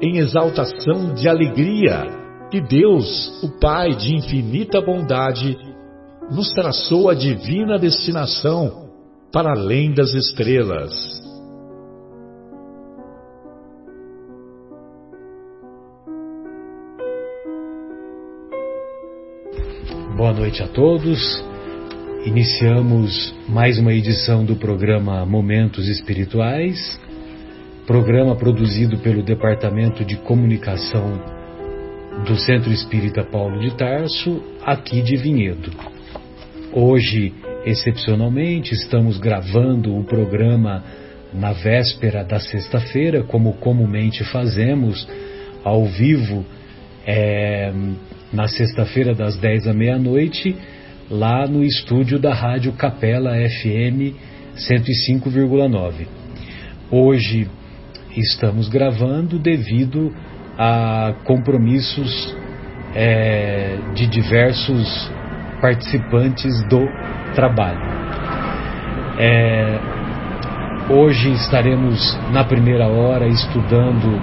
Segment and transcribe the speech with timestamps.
[0.00, 2.06] em exaltação de alegria
[2.50, 5.56] que Deus, o Pai de infinita bondade,
[6.30, 8.88] nos traçou a divina destinação
[9.32, 10.92] para além das estrelas.
[20.16, 21.44] Boa noite a todos.
[22.24, 27.00] Iniciamos mais uma edição do programa Momentos Espirituais
[27.90, 31.20] programa produzido pelo Departamento de Comunicação
[32.24, 35.72] do Centro Espírita Paulo de Tarso, aqui de Vinhedo.
[36.72, 40.84] Hoje, excepcionalmente, estamos gravando o programa
[41.34, 45.08] na véspera da sexta-feira, como comumente fazemos,
[45.64, 46.46] ao vivo,
[47.04, 47.72] é,
[48.32, 50.54] na sexta-feira das 10 à meia-noite,
[51.10, 54.14] lá no estúdio da Rádio Capela FM
[54.54, 56.06] 105,9.
[56.88, 57.48] Hoje,
[58.16, 60.12] estamos gravando devido
[60.58, 62.36] a compromissos
[62.94, 65.10] é, de diversos
[65.60, 66.86] participantes do
[67.34, 67.80] trabalho.
[69.18, 69.78] É,
[70.88, 74.20] hoje estaremos na primeira hora estudando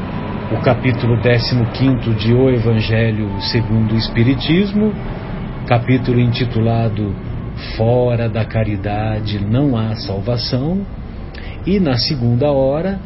[0.51, 4.93] o capítulo 15 de O Evangelho segundo o Espiritismo,
[5.67, 7.13] capítulo intitulado
[7.75, 10.85] Fora da caridade não há salvação,
[11.65, 12.99] e na segunda hora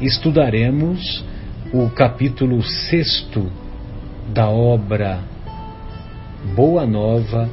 [0.00, 1.24] estudaremos
[1.72, 3.50] o capítulo sexto
[4.32, 5.20] da obra
[6.54, 7.50] Boa Nova,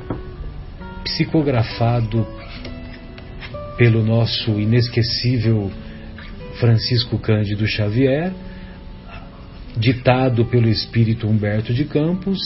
[1.04, 2.26] psicografado
[3.78, 5.72] pelo nosso inesquecível
[6.60, 8.32] Francisco Cândido Xavier,
[9.76, 12.40] ditado pelo espírito Humberto de Campos,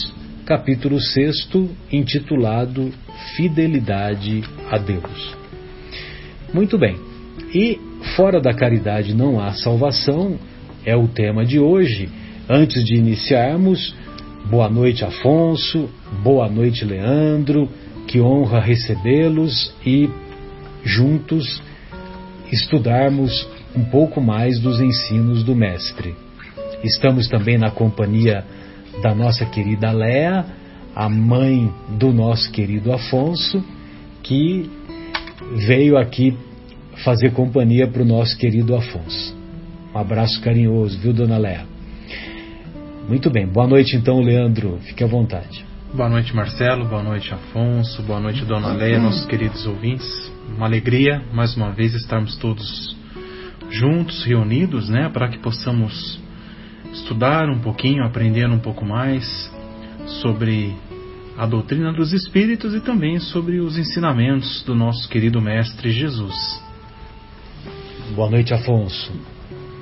[0.44, 2.90] capítulo sexto, intitulado
[3.36, 5.36] Fidelidade a Deus.
[6.52, 6.96] Muito bem.
[7.54, 10.38] E fora da caridade não há salvação,
[10.84, 12.08] é o tema de hoje.
[12.48, 13.94] Antes de iniciarmos,
[14.50, 15.88] boa noite, Afonso,
[16.22, 17.68] boa noite, Leandro,
[18.06, 20.10] que honra recebê-los e
[20.82, 21.62] juntos
[22.50, 23.46] estudarmos
[23.76, 26.14] um pouco mais dos ensinos do Mestre.
[26.82, 28.44] Estamos também na companhia
[29.02, 30.44] da nossa querida Léa,
[30.94, 33.64] a mãe do nosso querido Afonso,
[34.22, 34.68] que
[35.66, 36.36] veio aqui
[37.04, 39.36] fazer companhia para o nosso querido Afonso.
[39.94, 41.64] Um abraço carinhoso, viu, dona Léa?
[43.08, 45.64] Muito bem, boa noite então, Leandro, fique à vontade.
[45.92, 50.30] Boa noite, Marcelo, boa noite, Afonso, boa noite, dona Léa, nossos queridos ouvintes.
[50.56, 52.96] Uma alegria, mais uma vez, estarmos todos
[53.70, 56.20] juntos, reunidos, né, para que possamos
[56.92, 59.50] estudar um pouquinho, aprender um pouco mais
[60.22, 60.74] sobre
[61.36, 66.69] a doutrina dos Espíritos e também sobre os ensinamentos do nosso querido Mestre Jesus.
[68.14, 69.12] Boa noite, Afonso.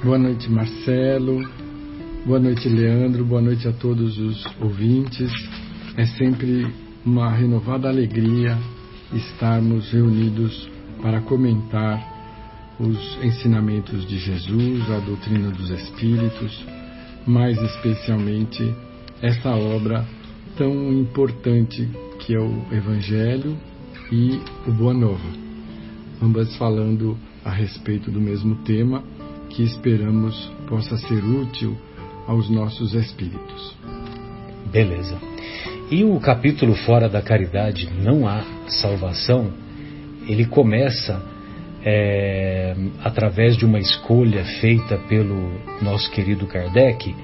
[0.05, 1.49] Boa noite, Marcelo.
[2.27, 3.25] Boa noite, Leandro.
[3.25, 5.33] Boa noite a todos os ouvintes.
[5.97, 6.67] É sempre
[7.07, 8.59] uma renovada alegria
[9.15, 10.69] estarmos reunidos
[11.01, 16.67] para comentar os ensinamentos de Jesus, a doutrina dos Espíritos,
[17.27, 18.75] mais especialmente
[19.23, 20.05] essa obra
[20.55, 21.89] tão importante
[22.21, 23.57] que é o Evangelho
[24.13, 25.49] e o Boa Nova.
[26.21, 29.03] Ambas falando a respeito do mesmo tema
[29.51, 31.77] que esperamos possa ser útil
[32.27, 33.77] aos nossos espíritos.
[34.71, 35.19] Beleza.
[35.91, 39.51] E o capítulo Fora da Caridade Não Há Salvação,
[40.29, 41.23] ele começa
[41.83, 45.51] é, através de uma escolha feita pelo
[45.81, 47.15] nosso querido Kardec.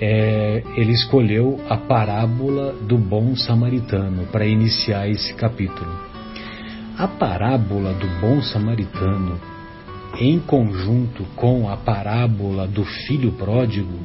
[0.00, 6.11] É, ele escolheu a parábola do bom samaritano para iniciar esse capítulo.
[6.96, 9.40] A parábola do bom samaritano,
[10.20, 13.98] em conjunto com a parábola do filho pródigo,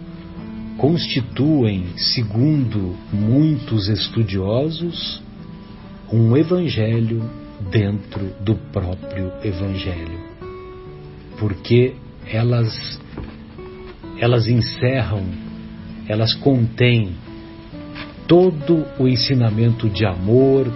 [0.78, 5.22] constituem, segundo muitos estudiosos,
[6.12, 7.30] um evangelho
[7.69, 10.19] dentro do próprio evangelho.
[11.38, 11.94] Porque
[12.25, 13.00] elas
[14.19, 15.24] elas encerram,
[16.07, 17.16] elas contêm
[18.28, 20.72] todo o ensinamento de amor,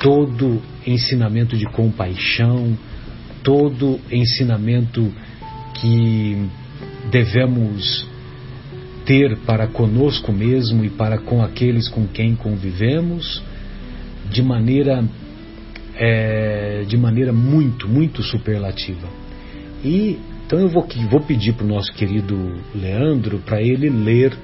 [0.00, 2.76] todo ensinamento de compaixão,
[3.42, 5.12] todo ensinamento
[5.74, 6.48] que
[7.10, 8.08] devemos
[9.04, 13.42] ter para conosco mesmo e para com aqueles com quem convivemos,
[14.30, 15.04] de maneira
[15.96, 19.06] é, de maneira muito, muito superlativa.
[19.84, 24.36] E então eu vou, vou pedir para o nosso querido Leandro para ele ler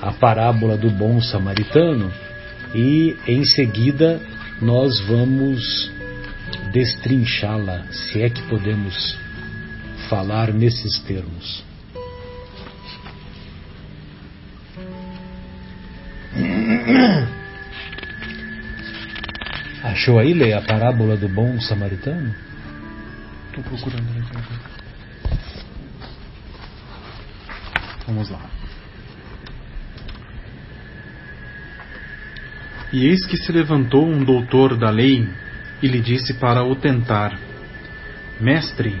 [0.00, 2.10] a parábola do bom samaritano
[2.74, 4.20] e em seguida
[4.62, 5.90] nós vamos
[6.72, 9.18] destrinchá-la, se é que podemos
[10.08, 11.64] falar nesses termos.
[19.82, 22.34] Achou aí, Leia, a parábola do bom samaritano?
[23.48, 24.06] Estou procurando
[28.06, 28.61] Vamos lá.
[32.92, 35.26] E eis que se levantou um doutor da lei
[35.82, 37.38] e lhe disse para o tentar:
[38.38, 38.94] Mestre,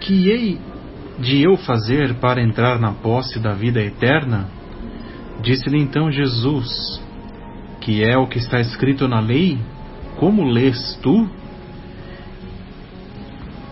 [0.00, 0.60] que hei
[1.18, 4.48] de eu fazer para entrar na posse da vida eterna?
[5.42, 7.02] Disse-lhe então Jesus:
[7.80, 9.58] Que é o que está escrito na lei?
[10.16, 11.28] Como lês tu?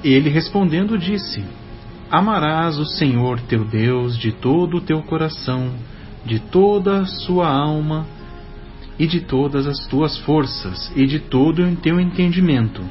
[0.02, 1.44] Ele respondendo disse:
[2.10, 5.70] Amarás o Senhor teu Deus de todo o teu coração,
[6.24, 8.15] de toda a sua alma
[8.98, 12.82] e de todas as tuas forças e de todo o teu entendimento,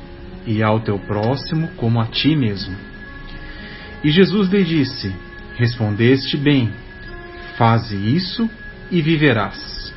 [0.45, 2.75] e ao teu próximo como a ti mesmo.
[4.03, 5.13] E Jesus lhe disse:
[5.55, 6.71] Respondeste bem,
[7.57, 8.49] faze isso
[8.91, 9.93] e viverás.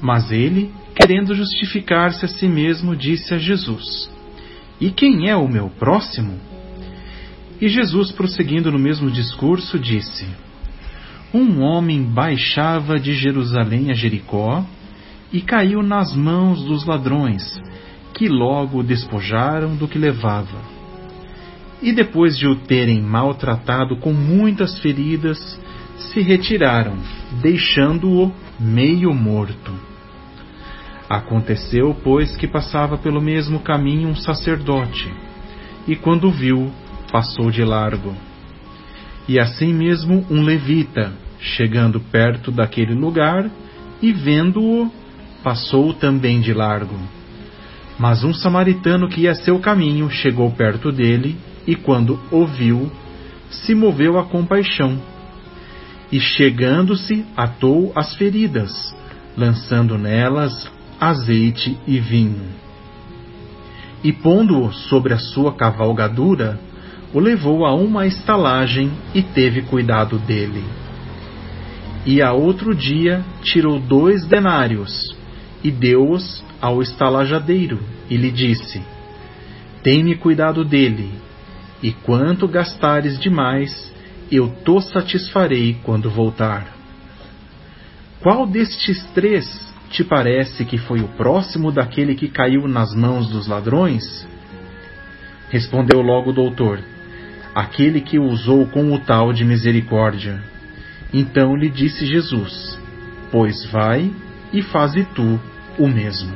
[0.00, 4.08] Mas ele, querendo justificar-se a si mesmo, disse a Jesus:
[4.80, 6.38] E quem é o meu próximo?
[7.60, 10.24] E Jesus, prosseguindo no mesmo discurso, disse:
[11.32, 14.64] um homem baixava de Jerusalém a Jericó
[15.32, 17.60] e caiu nas mãos dos ladrões,
[18.14, 20.58] que logo o despojaram do que levava.
[21.82, 25.38] E depois de o terem maltratado com muitas feridas,
[25.98, 26.96] se retiraram,
[27.42, 29.72] deixando-o meio morto.
[31.08, 35.12] Aconteceu, pois, que passava pelo mesmo caminho um sacerdote,
[35.86, 36.70] e quando viu,
[37.10, 38.27] passou de largo
[39.28, 43.50] e assim mesmo um levita, chegando perto daquele lugar
[44.00, 44.90] e vendo-o,
[45.42, 46.98] passou também de largo.
[47.98, 51.36] Mas um samaritano que ia seu caminho chegou perto dele
[51.66, 52.90] e, quando o viu,
[53.50, 54.98] se moveu a compaixão.
[56.10, 58.94] E chegando-se, atou as feridas,
[59.36, 62.46] lançando nelas azeite e vinho.
[64.02, 66.58] E pondo-o sobre a sua cavalgadura,
[67.12, 70.64] o levou a uma estalagem e teve cuidado dele.
[72.04, 75.16] E a outro dia tirou dois denários
[75.62, 77.78] e deu-os ao estalajadeiro
[78.08, 78.82] e lhe disse:
[79.82, 81.10] Tem-me cuidado dele,
[81.82, 83.92] e quanto gastares demais,
[84.30, 86.66] eu te satisfarei quando voltar.
[88.20, 89.46] Qual destes três
[89.90, 94.26] te parece que foi o próximo daquele que caiu nas mãos dos ladrões?
[95.50, 96.80] Respondeu logo o doutor:
[97.58, 100.40] aquele que usou com o tal de misericórdia.
[101.12, 102.78] Então lhe disse Jesus:
[103.32, 104.12] Pois vai
[104.52, 105.40] e faze tu
[105.76, 106.32] o mesmo.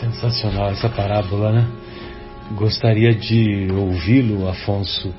[0.00, 1.66] Sensacional essa parábola, né?
[2.56, 5.14] Gostaria de ouvi-lo, Afonso,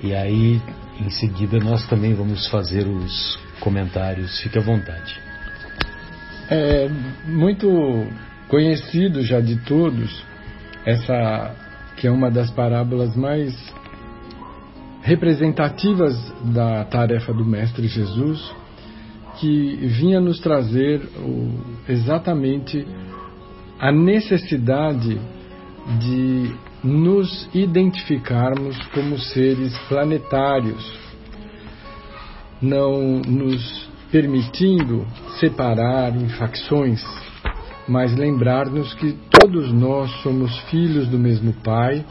[0.00, 0.62] e aí
[1.00, 4.38] em seguida nós também vamos fazer os comentários.
[4.40, 5.20] Fique à vontade.
[6.48, 6.88] É
[7.26, 8.06] muito
[8.46, 10.24] conhecido já de todos
[10.86, 11.67] essa
[12.00, 13.54] que é uma das parábolas mais
[15.02, 16.14] representativas
[16.52, 18.54] da tarefa do Mestre Jesus,
[19.40, 21.50] que vinha nos trazer o,
[21.88, 22.86] exatamente
[23.78, 25.20] a necessidade
[26.00, 30.98] de nos identificarmos como seres planetários,
[32.60, 35.06] não nos permitindo
[35.38, 37.02] separar em facções
[37.88, 42.04] mas lembrar-nos que todos nós somos filhos do mesmo Pai,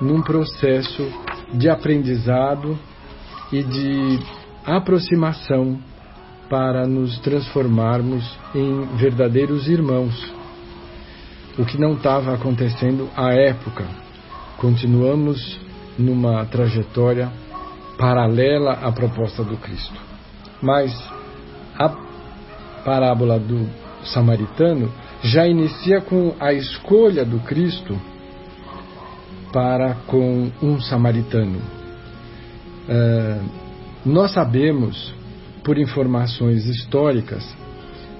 [0.00, 1.10] num processo
[1.52, 2.78] de aprendizado
[3.52, 4.18] e de
[4.64, 5.78] aproximação
[6.48, 10.32] para nos transformarmos em verdadeiros irmãos.
[11.58, 13.84] O que não estava acontecendo à época.
[14.58, 15.58] Continuamos
[15.98, 17.32] numa trajetória
[17.98, 19.98] paralela à proposta do Cristo.
[20.62, 20.92] Mas
[21.78, 21.88] a
[22.84, 23.66] parábola do
[24.04, 24.92] samaritano
[25.26, 28.00] já inicia com a escolha do Cristo
[29.52, 31.58] para com um samaritano.
[32.88, 33.44] Uh,
[34.04, 35.12] nós sabemos,
[35.64, 37.44] por informações históricas,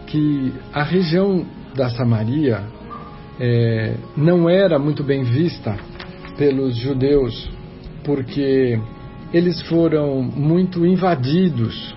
[0.07, 2.65] que a região da Samaria
[3.39, 5.77] é, não era muito bem vista
[6.37, 7.49] pelos judeus,
[8.03, 8.81] porque
[9.33, 11.95] eles foram muito invadidos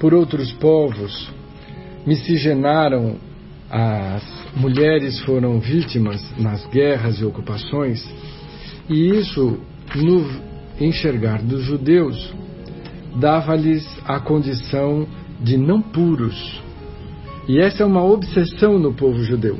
[0.00, 1.30] por outros povos,
[2.06, 3.16] miscigenaram,
[3.72, 4.22] as
[4.54, 8.06] mulheres foram vítimas nas guerras e ocupações,
[8.86, 9.58] e isso,
[9.94, 10.26] no
[10.78, 12.34] enxergar dos judeus,
[13.16, 15.06] dava-lhes a condição
[15.40, 16.60] de não puros.
[17.48, 19.58] E essa é uma obsessão no povo judeu.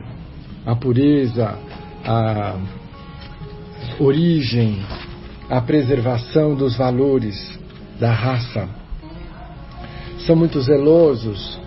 [0.67, 1.59] A pureza,
[2.05, 2.59] a
[3.99, 4.85] origem,
[5.49, 7.59] a preservação dos valores
[7.99, 8.69] da raça.
[10.19, 11.59] São muito zelosos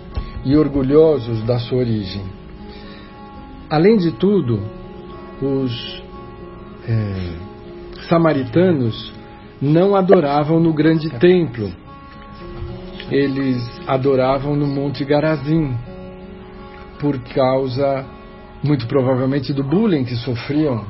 [0.44, 2.35] e orgulhosos da sua origem.
[3.68, 4.62] Além de tudo,
[5.42, 6.02] os
[6.86, 7.32] é,
[8.08, 9.12] samaritanos
[9.60, 11.72] não adoravam no grande templo,
[13.10, 15.76] eles adoravam no Monte Garazim,
[17.00, 18.04] por causa,
[18.62, 20.84] muito provavelmente, do bullying que sofriam,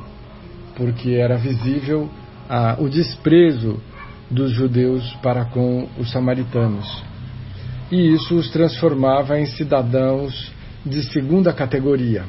[0.77, 2.09] porque era visível
[2.79, 3.81] o desprezo
[4.31, 7.03] dos judeus para com os samaritanos.
[7.91, 10.53] E isso os transformava em cidadãos
[10.85, 12.25] de segunda categoria.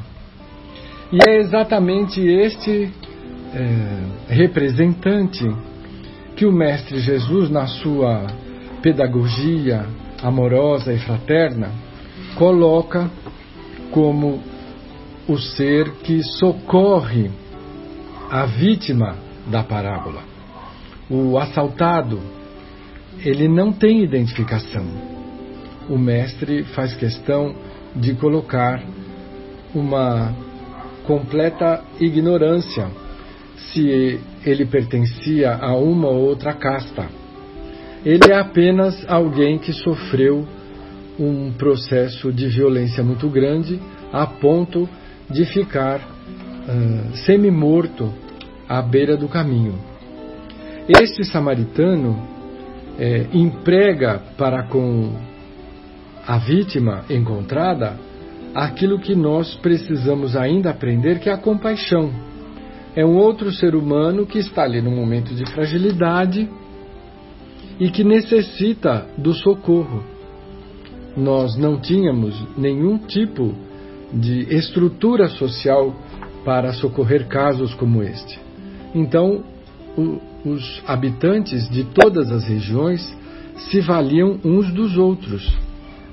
[1.12, 2.92] E é exatamente este
[3.54, 5.46] é, representante
[6.36, 8.28] que o Mestre Jesus, na sua
[8.82, 9.86] pedagogia
[10.22, 11.72] amorosa e fraterna,
[12.36, 13.10] coloca
[13.92, 14.42] como
[15.28, 17.32] o ser que socorre
[18.30, 19.16] a vítima
[19.48, 20.22] da parábola.
[21.10, 22.20] O assaltado,
[23.20, 24.86] ele não tem identificação.
[25.90, 27.56] O mestre faz questão
[27.96, 28.84] de colocar
[29.74, 30.36] uma
[31.08, 32.88] completa ignorância
[33.56, 37.08] se ele pertencia a uma ou outra casta.
[38.06, 40.46] Ele é apenas alguém que sofreu
[41.18, 43.80] um processo de violência muito grande
[44.12, 44.88] a ponto
[45.30, 48.14] de ficar uh, semi-morto
[48.70, 49.80] à beira do caminho.
[50.88, 52.38] Este samaritano
[53.00, 55.14] é, emprega para com
[56.26, 57.98] a vítima encontrada
[58.66, 62.12] aquilo que nós precisamos ainda aprender, que é a compaixão
[62.98, 66.50] é um outro ser humano que está ali num momento de fragilidade
[67.80, 70.04] e que necessita do socorro.
[71.16, 73.54] Nós não tínhamos nenhum tipo
[74.12, 75.96] de estrutura social
[76.44, 78.40] para socorrer casos como este.
[78.96, 79.44] Então,
[79.96, 83.16] o, os habitantes de todas as regiões
[83.70, 85.48] se valiam uns dos outros.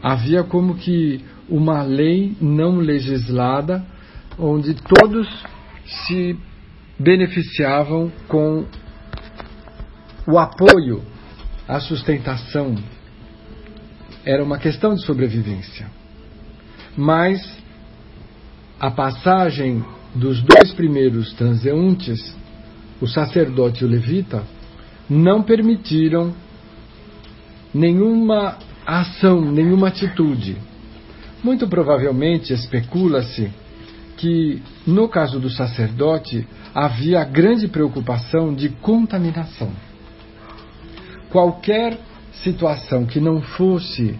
[0.02, 3.84] Havia como que uma lei não legislada
[4.38, 5.28] onde todos
[5.84, 6.36] se
[6.98, 8.64] beneficiavam com
[10.26, 11.02] o apoio,
[11.68, 12.74] a sustentação.
[14.24, 15.86] Era uma questão de sobrevivência.
[16.96, 17.40] Mas
[18.80, 19.84] a passagem
[20.14, 22.34] dos dois primeiros transeuntes,
[23.00, 24.44] o sacerdote e o levita,
[25.10, 26.32] não permitiram
[27.72, 30.56] nenhuma ação, nenhuma atitude.
[31.44, 33.50] Muito provavelmente especula-se
[34.16, 39.70] que, no caso do sacerdote, havia grande preocupação de contaminação.
[41.28, 41.98] Qualquer
[42.42, 44.18] situação que não fosse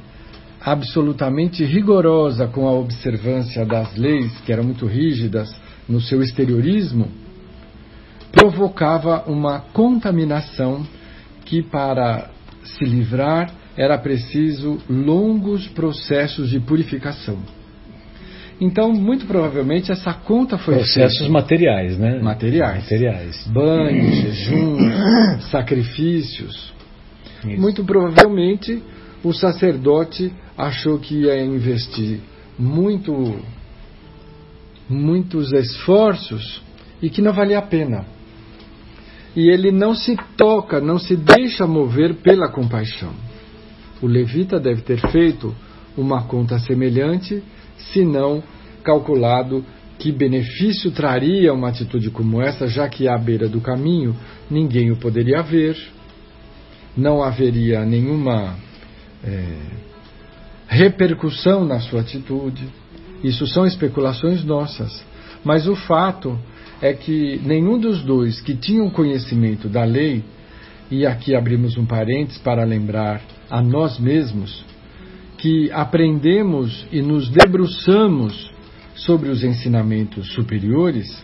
[0.60, 5.48] absolutamente rigorosa com a observância das leis, que eram muito rígidas
[5.88, 7.08] no seu exteriorismo,
[8.30, 10.86] provocava uma contaminação
[11.46, 12.30] que, para
[12.64, 17.38] se livrar, era preciso longos processos de purificação.
[18.60, 21.32] Então, muito provavelmente, essa conta foi Processos feita.
[21.32, 22.20] materiais, né?
[22.20, 22.82] Materiais.
[22.84, 23.46] Materiais.
[23.48, 24.76] Banhos, jejum,
[25.50, 26.72] sacrifícios.
[27.44, 27.60] Isso.
[27.60, 28.80] Muito provavelmente,
[29.24, 32.20] o sacerdote achou que ia investir
[32.58, 33.40] muito,
[34.88, 36.62] muitos esforços
[37.02, 38.06] e que não valia a pena.
[39.34, 43.12] E ele não se toca, não se deixa mover pela compaixão.
[44.04, 45.54] O levita deve ter feito
[45.96, 47.42] uma conta semelhante
[47.78, 48.42] se não
[48.82, 49.64] calculado
[49.98, 54.14] que benefício traria uma atitude como essa, já que à beira do caminho
[54.50, 55.74] ninguém o poderia ver,
[56.94, 58.58] não haveria nenhuma
[59.24, 59.56] é,
[60.68, 62.68] repercussão na sua atitude.
[63.22, 65.02] Isso são especulações nossas.
[65.42, 66.38] Mas o fato
[66.82, 70.22] é que nenhum dos dois que tinham conhecimento da lei
[70.90, 74.64] e aqui abrimos um parênteses para lembrar a nós mesmos
[75.38, 78.50] que aprendemos e nos debruçamos
[78.94, 81.22] sobre os ensinamentos superiores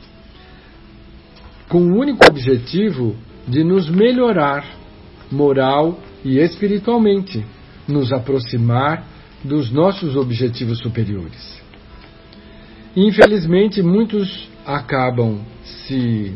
[1.68, 4.66] com o único objetivo de nos melhorar
[5.30, 7.44] moral e espiritualmente,
[7.86, 9.06] nos aproximar
[9.44, 11.60] dos nossos objetivos superiores.
[12.96, 16.34] Infelizmente, muitos acabam se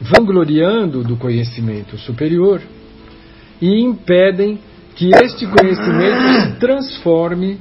[0.00, 2.60] vangloriando do conhecimento superior
[3.60, 4.60] e impedem
[4.96, 7.58] que este conhecimento se transforme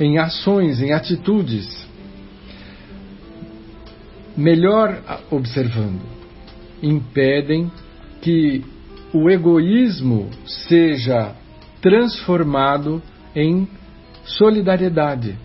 [0.00, 1.86] em ações, em atitudes.
[4.36, 6.02] Melhor observando,
[6.82, 7.70] impedem
[8.20, 8.64] que
[9.12, 11.36] o egoísmo seja
[11.80, 13.00] transformado
[13.36, 13.68] em
[14.24, 15.38] solidariedade.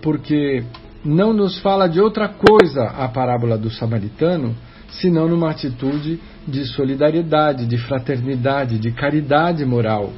[0.00, 0.62] Porque
[1.04, 4.54] não nos fala de outra coisa a parábola do samaritano,
[4.88, 10.12] senão numa atitude de solidariedade, de fraternidade, de caridade moral,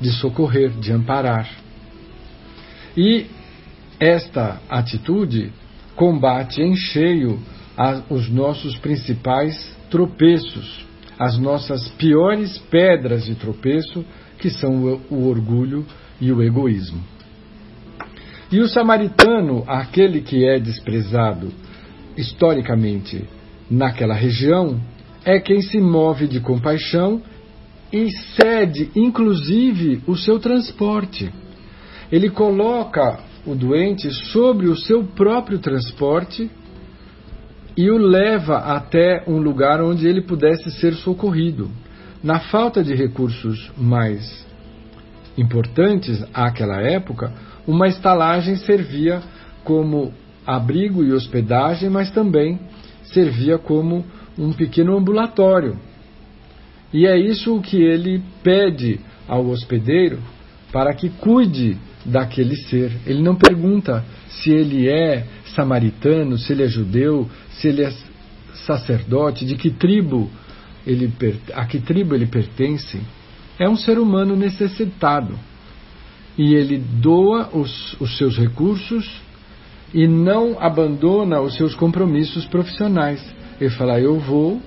[0.00, 1.48] de socorrer, de amparar.
[2.96, 3.26] E
[3.98, 5.52] esta atitude
[5.94, 7.38] combate em cheio
[8.08, 10.86] os nossos principais tropeços,
[11.18, 14.04] as nossas piores pedras de tropeço,
[14.38, 15.84] que são o orgulho
[16.20, 17.02] e o egoísmo.
[18.50, 21.52] E o samaritano, aquele que é desprezado
[22.16, 23.24] historicamente
[23.70, 24.80] naquela região,
[25.24, 27.22] é quem se move de compaixão
[27.92, 31.32] e cede, inclusive, o seu transporte.
[32.10, 36.50] Ele coloca o doente sobre o seu próprio transporte
[37.76, 41.70] e o leva até um lugar onde ele pudesse ser socorrido.
[42.22, 44.46] Na falta de recursos mais
[45.36, 47.32] importantes àquela época,
[47.66, 49.22] uma estalagem servia
[49.64, 50.12] como
[50.46, 52.58] abrigo e hospedagem, mas também
[53.04, 54.04] servia como
[54.44, 55.76] um pequeno ambulatório.
[56.92, 60.18] E é isso o que ele pede ao hospedeiro
[60.72, 62.92] para que cuide daquele ser.
[63.06, 67.92] Ele não pergunta se ele é samaritano, se ele é judeu, se ele é
[68.66, 70.30] sacerdote, de que tribo
[70.86, 71.12] ele
[71.52, 73.00] a que tribo ele pertence.
[73.58, 75.38] É um ser humano necessitado
[76.38, 79.20] e ele doa os, os seus recursos
[79.92, 83.22] e não abandona os seus compromissos profissionais.
[83.60, 84.60] Ele fala: Eu vou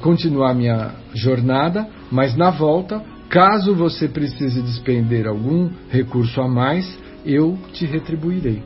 [0.00, 7.58] continuar minha jornada, mas na volta, caso você precise despender algum recurso a mais, eu
[7.72, 8.62] te retribuirei.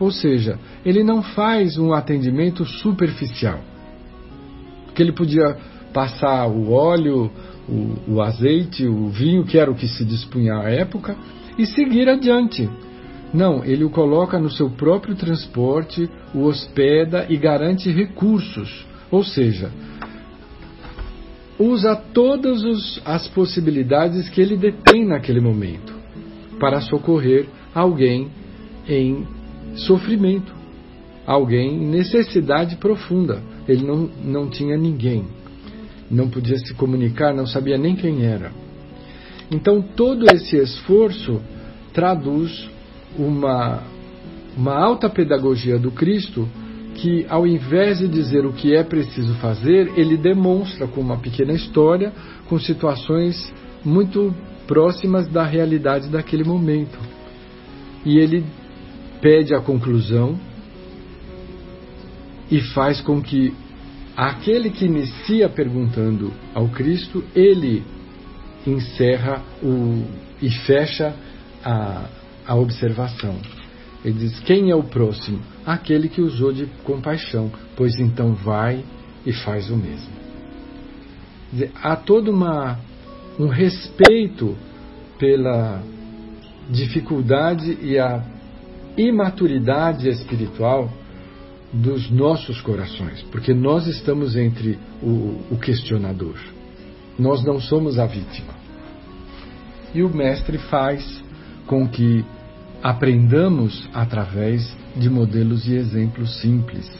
[0.00, 3.60] Ou seja, ele não faz um atendimento superficial.
[4.86, 5.56] Porque ele podia
[5.92, 7.30] passar o óleo,
[7.68, 11.14] o, o azeite, o vinho, que era o que se dispunha à época,
[11.58, 12.68] e seguir adiante.
[13.32, 18.86] Não, ele o coloca no seu próprio transporte, o hospeda e garante recursos.
[19.10, 19.70] Ou seja,
[21.58, 25.94] usa todas os, as possibilidades que ele detém naquele momento
[26.58, 28.30] para socorrer alguém
[28.86, 29.26] em
[29.74, 30.52] sofrimento,
[31.26, 33.42] alguém em necessidade profunda.
[33.66, 35.24] Ele não, não tinha ninguém
[36.12, 38.52] não podia se comunicar, não sabia nem quem era.
[39.50, 41.40] Então, todo esse esforço
[41.94, 42.68] traduz
[43.18, 43.82] uma,
[44.56, 46.48] uma alta pedagogia do Cristo
[46.94, 51.52] que, ao invés de dizer o que é preciso fazer, ele demonstra com uma pequena
[51.52, 52.12] história,
[52.48, 53.52] com situações
[53.84, 54.34] muito
[54.66, 56.98] próximas da realidade daquele momento.
[58.04, 58.44] E ele
[59.20, 60.38] pede a conclusão
[62.50, 63.54] e faz com que
[64.16, 67.82] aquele que inicia perguntando ao Cristo, ele
[68.66, 70.04] encerra o,
[70.40, 71.14] e fecha
[71.64, 72.06] a,
[72.46, 73.36] a observação.
[74.04, 75.40] Ele diz: Quem é o próximo?
[75.64, 78.84] Aquele que usou de compaixão, pois então vai
[79.24, 80.12] e faz o mesmo.
[81.52, 82.78] Dizer, há todo uma,
[83.38, 84.56] um respeito
[85.18, 85.82] pela
[86.70, 88.24] dificuldade e a
[88.96, 90.90] imaturidade espiritual
[91.72, 96.36] dos nossos corações, porque nós estamos entre o, o questionador.
[97.18, 98.52] Nós não somos a vítima.
[99.94, 101.21] E o Mestre faz
[101.66, 102.24] com que
[102.82, 106.90] aprendamos através de modelos e exemplos simples.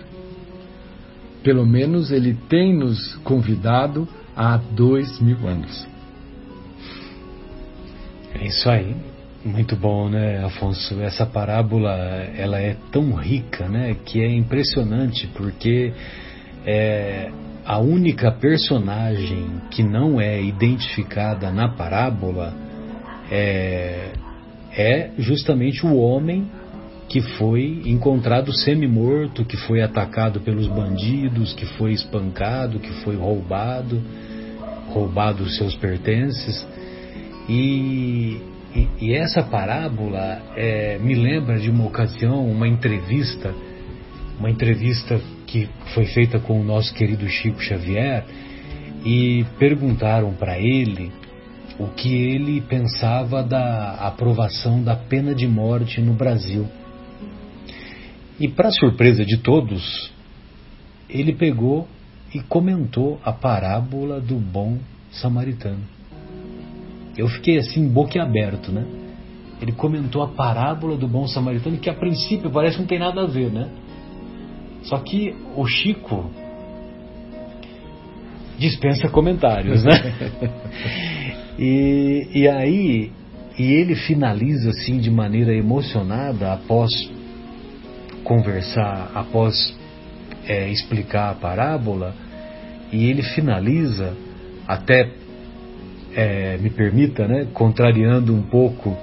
[1.43, 5.87] Pelo menos ele tem nos convidado há dois mil anos.
[8.35, 8.95] É isso aí.
[9.45, 11.01] Muito bom, né, Afonso?
[11.01, 11.91] Essa parábola
[12.37, 15.93] ela é tão rica, né, que é impressionante porque
[16.65, 17.29] é
[17.65, 22.55] a única personagem que não é identificada na parábola
[23.31, 24.13] é,
[24.77, 26.51] é justamente o homem
[27.09, 34.03] que foi encontrado semi-morto, que foi atacado pelos bandidos, que foi espancado, que foi roubado.
[34.89, 36.67] roubado os seus pertences.
[37.49, 38.41] E,
[38.75, 43.55] e, e essa parábola é, me lembra de uma ocasião, uma entrevista,
[44.39, 48.25] uma entrevista que foi feita com o nosso querido Chico Xavier,
[49.05, 51.11] e perguntaram para ele
[51.79, 56.67] o que ele pensava da aprovação da pena de morte no Brasil.
[58.39, 60.13] E, para surpresa de todos,
[61.09, 61.87] ele pegou
[62.35, 64.79] e comentou a parábola do bom
[65.11, 65.83] samaritano.
[67.17, 68.87] Eu fiquei assim, boquiaberto, né?
[69.61, 73.23] Ele comentou a parábola do bom samaritano, que a princípio parece que não tem nada
[73.23, 73.69] a ver, né?
[74.83, 76.31] Só que o Chico
[78.59, 79.93] dispensa comentários, né?
[81.59, 83.11] e, e aí,
[83.59, 86.91] e ele finaliza assim de maneira emocionada após
[88.25, 89.77] conversar, após
[90.47, 92.15] é, explicar a parábola,
[92.93, 94.15] e ele finaliza,
[94.67, 95.09] até
[96.15, 98.97] é, me permita, né, contrariando um pouco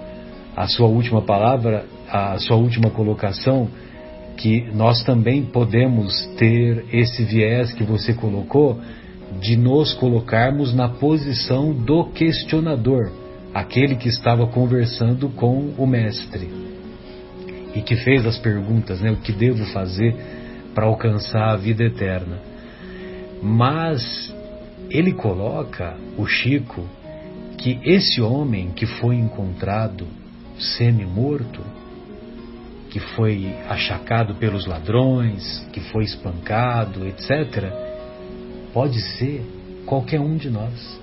[0.55, 3.67] a sua última palavra, a sua última colocação,
[4.37, 8.79] que nós também podemos ter esse viés que você colocou
[9.39, 13.11] de nos colocarmos na posição do questionador,
[13.53, 16.49] aquele que estava conversando com o mestre
[17.73, 20.15] e que fez as perguntas, né, o que devo fazer
[20.73, 22.39] para alcançar a vida eterna.
[23.41, 24.33] Mas
[24.89, 26.87] ele coloca, o Chico,
[27.57, 30.07] que esse homem que foi encontrado
[30.57, 31.61] semi-morto,
[32.89, 37.88] que foi achacado pelos ladrões, que foi espancado, etc.,
[38.79, 39.45] pode ser
[39.85, 41.01] qualquer um de nós.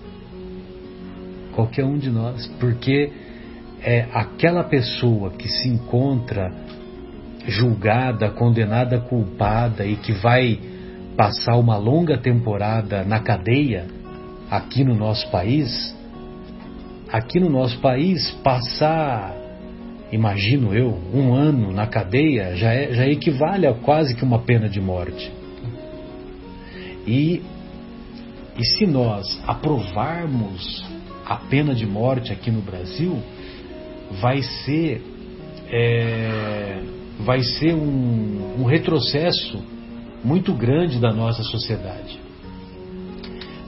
[1.55, 3.13] Qualquer um de nós, porque
[3.83, 6.51] é aquela pessoa que se encontra
[7.47, 10.59] julgada, condenada, culpada e que vai
[11.19, 13.85] passar uma longa temporada na cadeia
[14.51, 15.95] aqui no nosso país,
[17.13, 19.37] aqui no nosso país passar,
[20.11, 24.67] imagino eu, um ano na cadeia já, é, já equivale a quase que uma pena
[24.67, 25.31] de morte.
[27.07, 27.43] E,
[28.59, 30.85] e se nós aprovarmos
[31.25, 33.21] a pena de morte aqui no Brasil,
[34.21, 35.03] vai ser
[35.69, 36.81] é,
[37.21, 39.63] vai ser um, um retrocesso
[40.25, 42.21] muito grande da nossa sociedade.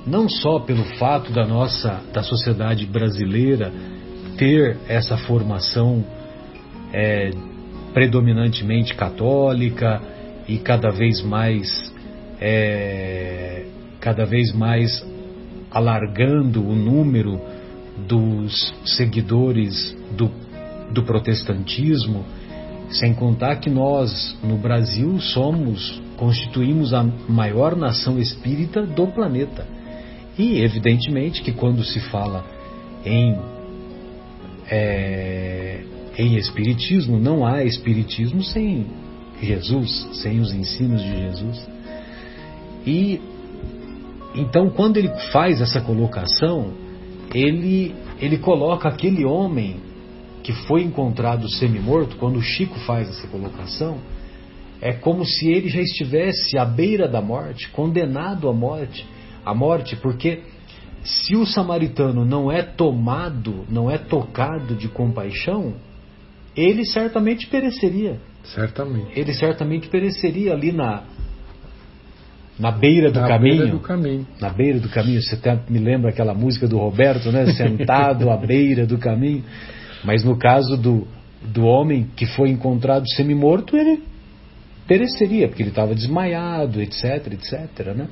[0.07, 3.73] Não só pelo fato da nossa da sociedade brasileira
[4.39, 6.05] ter essa formação
[6.93, 7.31] é,
[7.93, 10.01] predominantemente católica
[10.47, 11.93] e cada vez mais
[12.41, 13.67] é,
[14.09, 15.07] cada vez mais
[15.71, 17.39] alargando o número
[18.07, 20.31] dos seguidores do,
[20.91, 22.25] do protestantismo,
[22.89, 29.67] sem contar que nós no Brasil somos constituímos a maior nação espírita do planeta.
[30.39, 32.47] E, evidentemente, que quando se fala
[33.05, 33.37] em,
[34.71, 35.83] é,
[36.17, 38.87] em Espiritismo, não há Espiritismo sem
[39.43, 41.69] Jesus, sem os ensinos de Jesus.
[42.87, 43.21] E
[44.41, 46.73] então, quando ele faz essa colocação,
[47.35, 49.77] ele, ele coloca aquele homem
[50.43, 53.99] que foi encontrado semi-morto, quando o Chico faz essa colocação,
[54.81, 59.05] é como se ele já estivesse à beira da morte, condenado à morte,
[59.45, 60.43] à morte, porque
[61.03, 65.75] se o samaritano não é tomado, não é tocado de compaixão,
[66.57, 68.21] ele certamente pereceria.
[68.45, 69.19] Certamente.
[69.19, 71.05] Ele certamente pereceria ali na
[72.59, 73.57] na beira do na caminho.
[73.57, 74.27] Beira do caminho.
[74.41, 75.23] Na beira do caminho.
[75.23, 77.47] Você até me lembra aquela música do Roberto, né?
[77.55, 79.45] Sentado à beira do caminho.
[80.05, 81.07] Mas no caso do,
[81.43, 84.03] do homem que foi encontrado semi-morto, ele
[84.87, 87.95] pereceria, porque ele estava desmaiado, etc, etc.
[87.95, 88.09] Né?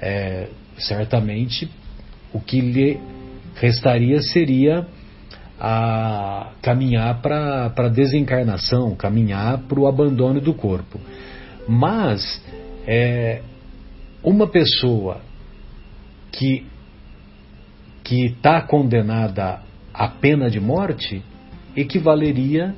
[0.00, 1.68] É, certamente
[2.32, 2.98] o que lhe
[3.56, 4.86] restaria seria
[5.60, 10.98] a caminhar para a desencarnação, caminhar para o abandono do corpo.
[11.68, 12.42] Mas
[12.86, 13.40] é,
[14.24, 15.20] uma pessoa
[16.32, 16.66] que
[18.02, 21.22] que está condenada à pena de morte
[21.74, 22.74] equivaleria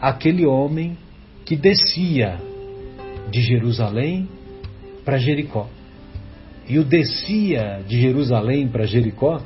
[0.00, 0.96] àquele homem
[1.44, 2.38] que descia
[3.30, 4.28] de Jerusalém
[5.04, 5.68] para Jericó.
[6.68, 9.42] E o descia de Jerusalém para Jericó,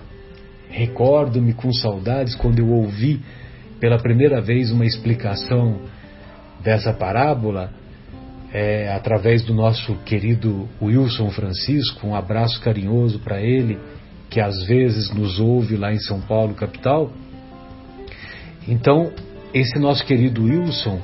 [0.71, 3.21] recordo-me com saudades quando eu ouvi
[3.81, 5.81] pela primeira vez uma explicação
[6.63, 7.73] dessa parábola,
[8.53, 13.79] é, através do nosso querido Wilson Francisco, um abraço carinhoso para ele,
[14.29, 17.13] que às vezes nos ouve lá em São Paulo, capital.
[18.67, 19.13] Então,
[19.55, 21.01] esse nosso querido Wilson,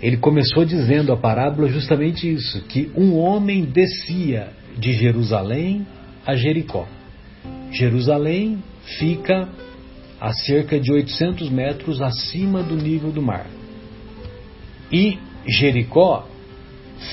[0.00, 5.86] ele começou dizendo a parábola justamente isso: que um homem descia de Jerusalém
[6.26, 6.86] a Jericó.
[7.70, 8.62] Jerusalém
[8.98, 9.48] fica
[10.20, 13.46] a cerca de 800 metros acima do nível do mar.
[14.90, 16.27] E Jericó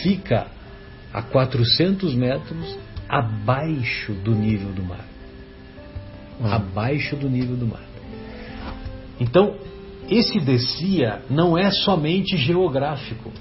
[0.04, 0.48] fica
[1.13, 5.06] a 400 metros abaixo do nível do mar.
[6.41, 6.48] Hum.
[6.52, 7.84] Abaixo do nível do mar.
[9.19, 9.56] Então,
[10.10, 13.32] esse descia não é somente geográfico.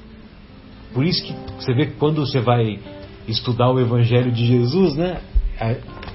[0.92, 2.78] Por isso que você vê que quando você vai
[3.26, 5.18] estudar o Evangelho de Jesus, né?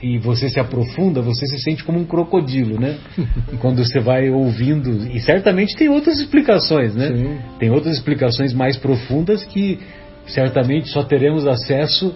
[0.01, 2.97] E você se aprofunda, você se sente como um crocodilo, né?
[3.59, 5.07] quando você vai ouvindo.
[5.07, 7.07] E certamente tem outras explicações, né?
[7.15, 7.39] Sim.
[7.59, 9.79] Tem outras explicações mais profundas que
[10.27, 12.13] certamente só teremos acesso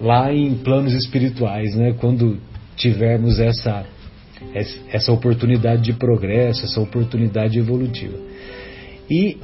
[0.00, 1.94] lá em planos espirituais, né?
[1.98, 2.38] Quando
[2.76, 3.86] tivermos essa
[4.90, 8.18] essa oportunidade de progresso, essa oportunidade evolutiva.
[9.10, 9.38] E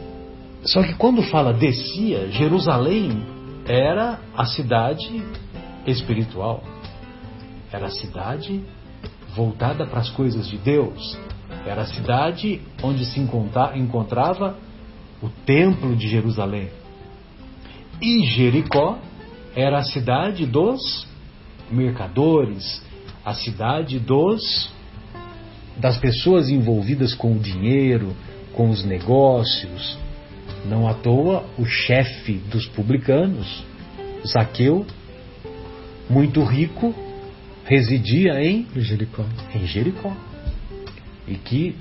[0.64, 3.22] só que quando fala descia, Jerusalém
[3.66, 5.22] era a cidade
[5.86, 6.62] espiritual.
[7.72, 8.62] Era a cidade
[9.34, 11.18] voltada para as coisas de Deus.
[11.66, 14.56] Era a cidade onde se encontrava
[15.22, 16.68] o templo de Jerusalém.
[18.02, 18.98] E Jericó
[19.54, 21.06] era a cidade dos
[21.70, 22.82] mercadores,
[23.24, 24.72] a cidade dos
[25.76, 28.16] das pessoas envolvidas com o dinheiro,
[28.52, 29.96] com os negócios.
[30.66, 33.64] Não à toa, o chefe dos publicanos,
[34.26, 34.84] Zaqueu,
[36.10, 36.92] muito rico,
[37.64, 39.24] residia em Jericó.
[39.54, 40.12] Em Jericó.
[41.26, 41.76] E que,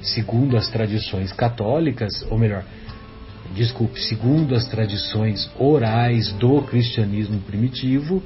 [0.00, 2.64] segundo as tradições católicas, ou melhor,
[3.54, 8.22] desculpe, segundo as tradições orais do cristianismo primitivo,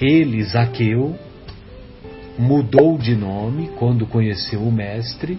[0.00, 1.16] ele, Zaqueu,
[2.38, 5.38] mudou de nome quando conheceu o Mestre,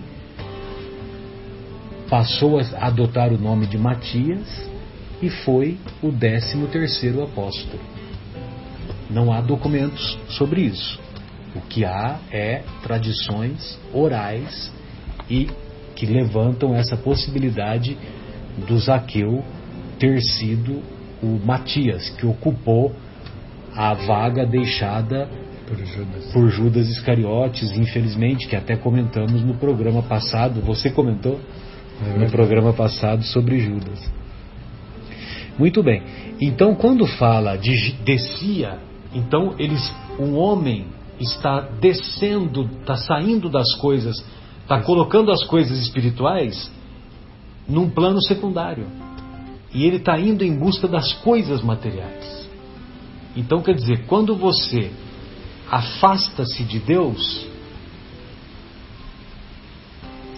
[2.09, 4.69] passou a adotar o nome de Matias
[5.21, 7.81] e foi o décimo terceiro apóstolo.
[9.09, 10.99] Não há documentos sobre isso.
[11.55, 14.71] O que há é tradições orais
[15.29, 15.49] e
[15.95, 17.97] que levantam essa possibilidade
[18.57, 19.43] do Zaqueu
[19.99, 20.81] ter sido
[21.21, 22.93] o Matias, que ocupou
[23.75, 25.27] a vaga deixada
[25.67, 26.25] por Judas.
[26.33, 31.39] por Judas Iscariotes, infelizmente, que até comentamos no programa passado, você comentou
[32.01, 33.99] é no programa passado sobre Judas.
[35.57, 36.01] Muito bem.
[36.41, 38.79] Então, quando fala de descia,
[39.13, 40.87] então eles, um homem
[41.19, 44.23] está descendo, está saindo das coisas,
[44.61, 46.71] está colocando as coisas espirituais
[47.67, 48.87] num plano secundário.
[49.73, 52.47] E ele está indo em busca das coisas materiais.
[53.35, 54.91] Então, quer dizer, quando você
[55.69, 57.47] afasta-se de Deus,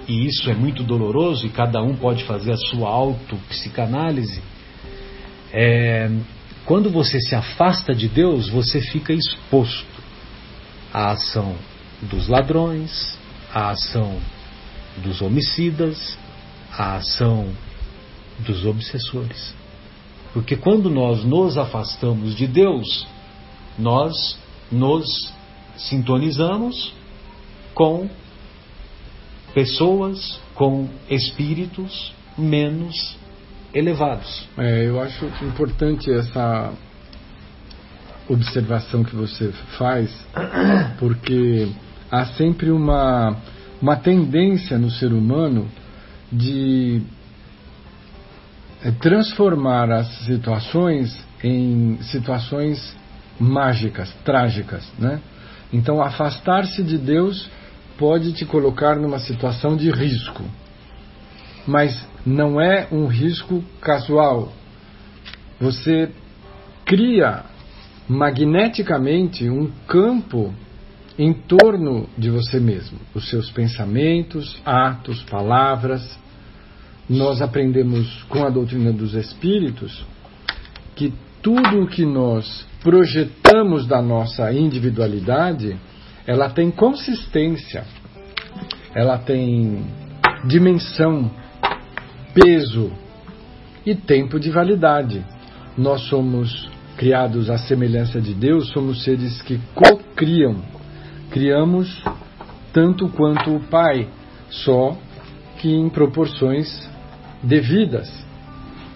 [0.08, 4.42] e isso é muito doloroso e cada um pode fazer a sua auto-psicanálise,
[5.52, 6.10] é,
[6.66, 10.04] quando você se afasta de Deus, você fica exposto
[10.94, 11.56] à ação
[12.02, 13.18] dos ladrões,
[13.54, 14.18] à ação
[15.04, 16.18] dos homicidas,
[16.78, 17.50] à ação
[18.40, 19.54] dos obsessores.
[20.34, 23.08] Porque quando nós nos afastamos de Deus,
[23.80, 24.38] nós
[24.72, 25.34] nos
[25.78, 26.94] sintonizamos
[27.74, 28.10] com
[29.54, 33.18] pessoas, com espíritos menos
[33.74, 34.48] elevados.
[34.58, 36.74] É, eu acho importante essa
[38.28, 40.10] observação que você faz,
[41.00, 41.70] porque
[42.12, 43.38] há sempre uma,
[43.82, 45.70] uma tendência no ser humano
[46.32, 47.02] de
[48.84, 52.96] é, transformar as situações em situações
[53.40, 55.20] mágicas, trágicas, né?
[55.72, 57.50] Então, afastar-se de Deus
[57.98, 60.44] pode te colocar numa situação de risco,
[61.68, 64.52] mas não é um risco casual.
[65.60, 66.12] Você
[66.86, 67.44] cria
[68.08, 70.54] magneticamente um campo
[71.18, 76.20] em torno de você mesmo, os seus pensamentos, atos, palavras.
[77.10, 80.06] Nós aprendemos com a doutrina dos espíritos
[80.96, 85.78] que tudo o que nós projetamos da nossa individualidade,
[86.26, 87.84] ela tem consistência,
[88.94, 89.86] ela tem
[90.46, 91.32] dimensão,
[92.34, 92.92] peso
[93.86, 95.24] e tempo de validade.
[95.78, 100.75] Nós somos criados à semelhança de Deus, somos seres que co-criam.
[101.36, 102.02] Criamos
[102.72, 104.08] tanto quanto o Pai,
[104.50, 104.96] só
[105.58, 106.90] que em proporções
[107.44, 108.10] devidas.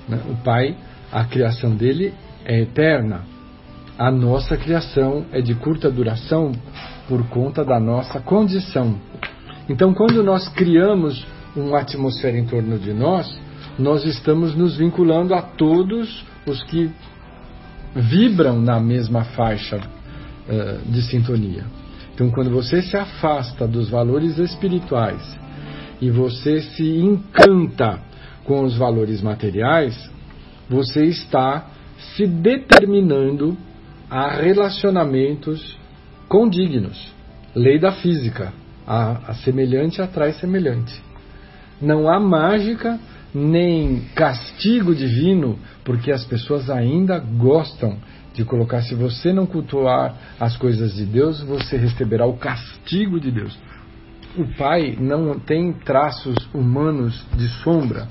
[0.07, 0.21] Né?
[0.29, 0.73] O Pai,
[1.11, 2.13] a criação dele
[2.45, 3.25] é eterna.
[3.97, 6.53] A nossa criação é de curta duração
[7.09, 8.95] por conta da nossa condição.
[9.67, 13.37] Então, quando nós criamos uma atmosfera em torno de nós,
[13.77, 16.89] nós estamos nos vinculando a todos os que
[17.93, 21.65] vibram na mesma faixa uh, de sintonia.
[22.19, 25.39] Então, quando você se afasta dos valores espirituais
[26.01, 27.97] e você se encanta
[28.43, 30.11] com os valores materiais,
[30.69, 33.57] você está se determinando
[34.09, 35.77] a relacionamentos
[36.27, 37.09] condignos.
[37.55, 38.51] Lei da física.
[38.85, 41.01] A, a semelhante atrai semelhante.
[41.81, 42.99] Não há mágica
[43.33, 47.97] nem castigo divino, porque as pessoas ainda gostam
[48.33, 53.31] de colocar: se você não cultuar as coisas de Deus, você receberá o castigo de
[53.31, 53.57] Deus.
[54.37, 58.07] O Pai não tem traços humanos de sombra.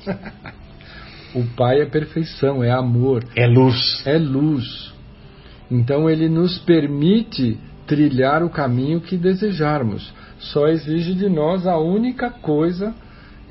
[1.35, 4.03] O Pai é perfeição, é amor, é luz.
[4.07, 4.93] É luz.
[5.71, 10.13] Então ele nos permite trilhar o caminho que desejarmos.
[10.39, 12.95] Só exige de nós a única coisa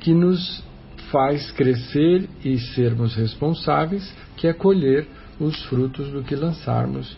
[0.00, 0.62] que nos
[1.10, 5.06] faz crescer e sermos responsáveis, que é colher
[5.40, 7.16] os frutos do que lançarmos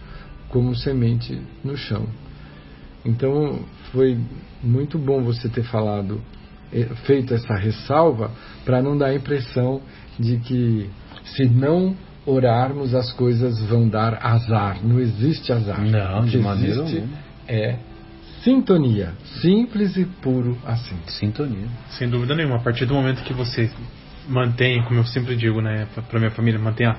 [0.48, 2.06] como semente no chão.
[3.04, 3.60] Então
[3.92, 4.18] foi
[4.62, 6.20] muito bom você ter falado,
[6.72, 8.30] eh, feito essa ressalva,
[8.64, 9.80] para não dar a impressão
[10.18, 10.90] de que
[11.24, 14.84] se não orarmos as coisas vão dar azar.
[14.84, 15.80] Não existe azar.
[15.80, 17.08] Não, de maneira existe
[17.50, 17.76] é
[18.42, 20.96] sintonia, simples e puro assim.
[21.06, 21.68] Sintonia.
[21.90, 22.56] Sem dúvida nenhuma.
[22.56, 23.70] A partir do momento que você
[24.28, 26.96] mantém, como eu sempre digo, né, para minha família, mantenha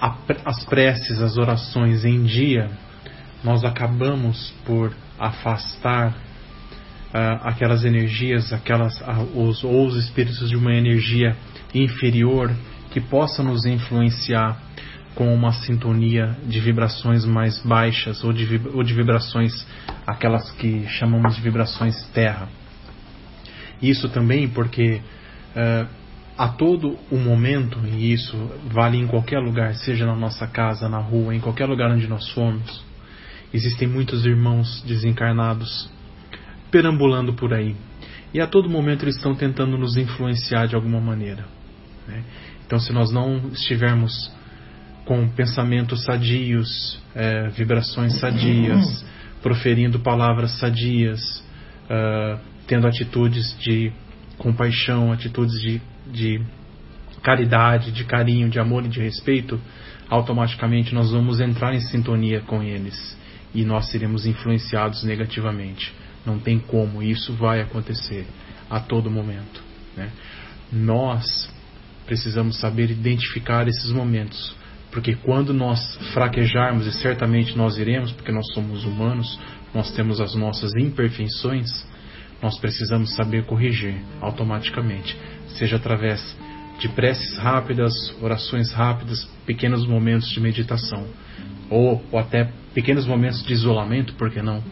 [0.00, 2.70] a, as preces, as orações em dia,
[3.42, 10.74] nós acabamos por afastar uh, aquelas energias, aquelas uh, os, ou os espíritos de uma
[10.74, 11.36] energia
[11.74, 12.52] inferior
[12.90, 14.60] que possa nos influenciar
[15.14, 19.66] com uma sintonia de vibrações mais baixas ou de, ou de vibrações,
[20.06, 22.48] aquelas que chamamos de vibrações terra.
[23.82, 25.00] Isso também porque
[25.56, 25.88] uh,
[26.36, 28.36] a todo o momento, e isso
[28.70, 32.28] vale em qualquer lugar, seja na nossa casa, na rua, em qualquer lugar onde nós
[32.30, 32.84] formos,
[33.52, 35.90] existem muitos irmãos desencarnados
[36.70, 37.74] perambulando por aí.
[38.32, 41.44] E a todo momento eles estão tentando nos influenciar de alguma maneira.
[42.06, 42.22] Né?
[42.66, 44.30] Então, se nós não estivermos
[45.08, 49.02] com pensamentos sadios, é, vibrações sadias,
[49.42, 51.42] proferindo palavras sadias,
[51.88, 53.90] uh, tendo atitudes de
[54.36, 55.80] compaixão, atitudes de,
[56.12, 56.42] de
[57.22, 59.58] caridade, de carinho, de amor e de respeito,
[60.10, 63.16] automaticamente nós vamos entrar em sintonia com eles
[63.54, 65.90] e nós seremos influenciados negativamente.
[66.26, 68.26] Não tem como, isso vai acontecer
[68.68, 69.62] a todo momento.
[69.96, 70.10] Né?
[70.70, 71.50] Nós
[72.04, 74.54] precisamos saber identificar esses momentos,
[74.90, 79.38] porque quando nós fraquejarmos, e certamente nós iremos, porque nós somos humanos,
[79.74, 81.86] nós temos as nossas imperfeições,
[82.42, 85.16] nós precisamos saber corrigir automaticamente,
[85.48, 86.36] seja através
[86.78, 91.06] de preces rápidas, orações rápidas, pequenos momentos de meditação,
[91.68, 94.62] ou, ou até pequenos momentos de isolamento, por que não?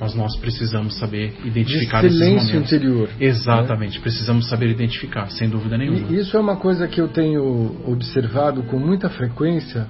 [0.00, 2.72] Mas nós precisamos saber identificar de esses silêncio momentos.
[2.72, 3.08] interior.
[3.20, 4.02] Exatamente, né?
[4.02, 6.10] precisamos saber identificar, sem dúvida nenhuma.
[6.10, 9.86] E isso é uma coisa que eu tenho observado com muita frequência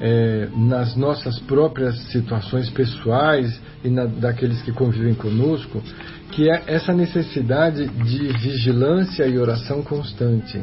[0.00, 5.82] é, nas nossas próprias situações pessoais e na, daqueles que convivem conosco,
[6.30, 10.62] que é essa necessidade de vigilância e oração constante.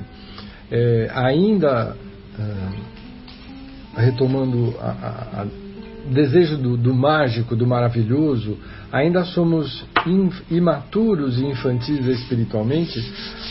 [0.71, 1.95] É, ainda
[2.37, 5.64] ah, retomando a, a, a
[6.11, 8.57] desejo do, do, mágico, do maravilhoso,
[8.91, 12.99] ainda somos in, imaturos e infantis espiritualmente,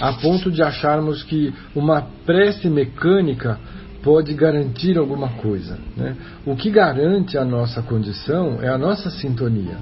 [0.01, 3.59] a ponto de acharmos que uma prece mecânica
[4.03, 5.79] pode garantir alguma coisa.
[5.97, 6.17] Né?
[6.47, 9.79] O que garante a nossa condição é a nossa sintonia.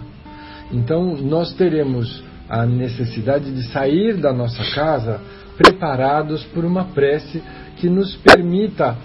[0.72, 5.20] Então, nós teremos a necessidade de sair da nossa casa
[5.56, 7.42] preparados por uma prece
[7.76, 8.96] que nos permita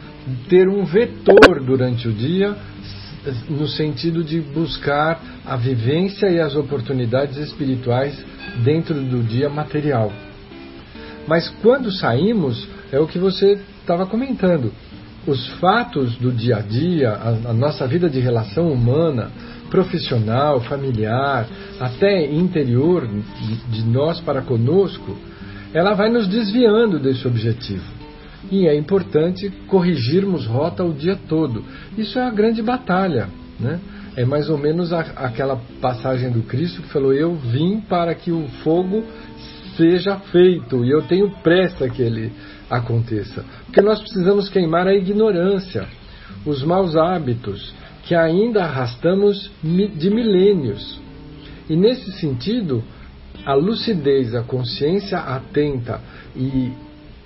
[0.49, 2.55] ter um vetor durante o dia
[3.49, 8.17] no sentido de buscar a vivência e as oportunidades espirituais
[8.63, 10.11] dentro do dia material.
[11.27, 14.71] Mas quando saímos, é o que você estava comentando.
[15.25, 19.29] Os fatos do dia a dia, a, a nossa vida de relação humana,
[19.69, 21.45] profissional, familiar,
[21.79, 25.17] até interior de, de nós para conosco,
[25.73, 27.96] ela vai nos desviando desse objetivo.
[28.51, 31.63] E é importante corrigirmos rota o dia todo.
[31.97, 33.29] Isso é a grande batalha.
[33.59, 33.79] Né?
[34.15, 38.31] É mais ou menos a, aquela passagem do Cristo que falou: Eu vim para que
[38.31, 39.03] o fogo
[39.75, 42.31] seja feito e eu tenho pressa que ele
[42.69, 43.43] aconteça.
[43.65, 45.87] Porque nós precisamos queimar a ignorância,
[46.45, 47.73] os maus hábitos
[48.03, 50.99] que ainda arrastamos de milênios.
[51.69, 52.81] E nesse sentido,
[53.45, 55.99] a lucidez, a consciência atenta
[56.35, 56.71] e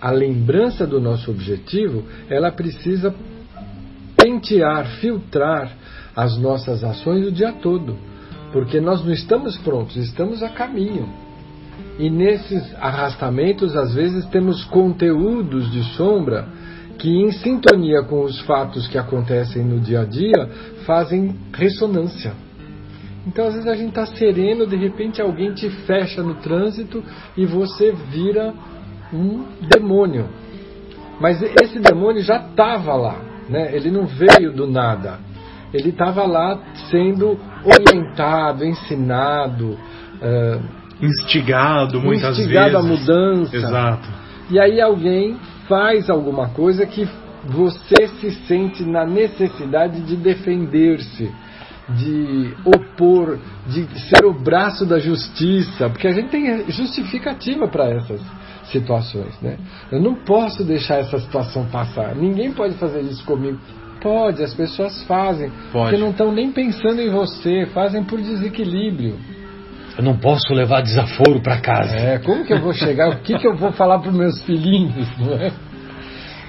[0.02, 3.14] a lembrança do nosso objetivo, ela precisa
[4.18, 5.72] pentear, filtrar
[6.16, 7.96] as nossas ações o dia todo.
[8.52, 11.08] porque nós não estamos prontos, estamos a caminho.
[11.98, 16.48] E nesses arrastamentos, às vezes, temos conteúdos de sombra
[16.98, 20.50] que, em sintonia com os fatos que acontecem no dia a dia,
[20.86, 22.34] fazem ressonância.
[23.26, 27.04] Então, às vezes, a gente está sereno, de repente alguém te fecha no trânsito
[27.38, 28.54] e você vira
[29.14, 30.28] um demônio.
[31.20, 33.76] Mas esse demônio já estava lá, né?
[33.76, 35.20] ele não veio do nada.
[35.74, 36.60] Ele estava lá
[36.90, 39.78] sendo orientado, ensinado.
[40.22, 40.62] Uh,
[41.02, 42.86] instigado muitas instigado vezes.
[42.86, 43.56] a mudança.
[43.56, 44.10] Exato.
[44.50, 45.38] E aí alguém
[45.68, 47.08] faz alguma coisa que
[47.46, 51.32] você se sente na necessidade de defender-se,
[51.90, 58.22] de opor, de ser o braço da justiça, porque a gente tem justificativa para essas
[58.72, 59.58] situações, né?
[59.92, 62.16] Eu não posso deixar essa situação passar.
[62.16, 63.60] Ninguém pode fazer isso comigo.
[64.02, 65.92] Pode, as pessoas fazem, Pode.
[65.92, 69.16] porque não estão nem pensando em você, fazem por desequilíbrio.
[69.98, 71.96] Eu não posso levar desaforo para casa.
[71.96, 73.10] É, como que eu vou chegar?
[73.10, 75.08] o que, que eu vou falar para os meus filhinhos?
[75.20, 75.52] Não é?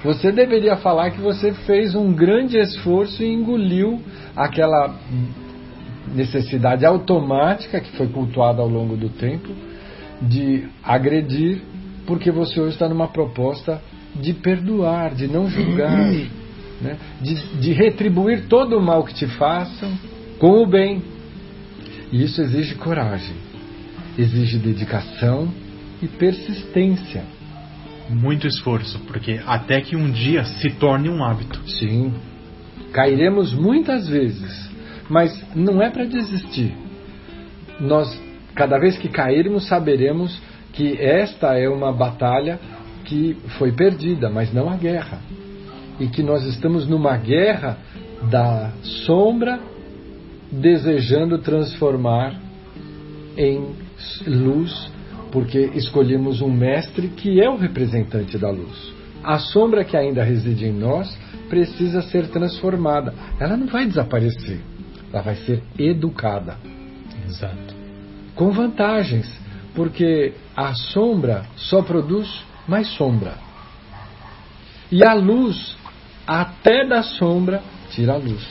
[0.03, 4.01] Você deveria falar que você fez um grande esforço e engoliu
[4.35, 4.95] aquela
[6.13, 9.49] necessidade automática que foi cultuada ao longo do tempo
[10.21, 11.61] de agredir,
[12.05, 13.81] porque você hoje está numa proposta
[14.15, 15.97] de perdoar, de não julgar,
[16.81, 16.97] né?
[17.21, 19.91] de, de retribuir todo o mal que te façam
[20.39, 21.01] com o bem.
[22.11, 23.35] E isso exige coragem,
[24.17, 25.51] exige dedicação
[26.01, 27.23] e persistência.
[28.09, 31.59] Muito esforço, porque até que um dia se torne um hábito.
[31.67, 32.13] Sim,
[32.91, 34.69] cairemos muitas vezes,
[35.09, 36.73] mas não é para desistir.
[37.79, 38.21] Nós,
[38.53, 40.39] cada vez que cairmos, saberemos
[40.73, 42.59] que esta é uma batalha
[43.05, 45.19] que foi perdida, mas não a guerra.
[45.99, 47.77] E que nós estamos numa guerra
[48.29, 48.71] da
[49.05, 49.59] sombra
[50.51, 52.39] desejando transformar
[53.37, 53.75] em
[54.27, 54.91] luz,
[55.31, 58.93] porque escolhemos um mestre que é o representante da luz.
[59.23, 61.17] A sombra que ainda reside em nós
[61.49, 63.13] precisa ser transformada.
[63.39, 64.59] Ela não vai desaparecer,
[65.11, 66.57] ela vai ser educada.
[67.27, 67.75] Exato.
[68.35, 69.42] Com vantagens,
[69.75, 73.35] porque a sombra só produz mais sombra.
[74.91, 75.75] E a luz,
[76.27, 78.45] até da sombra, tira a luz.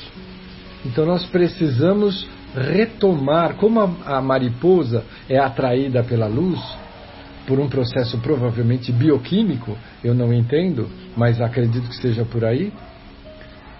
[0.84, 6.60] Então nós precisamos retomar, como a, a, mariposa é atraída pela luz,
[7.46, 12.72] por um processo provavelmente bioquímico, eu não entendo, mas acredito que seja por aí.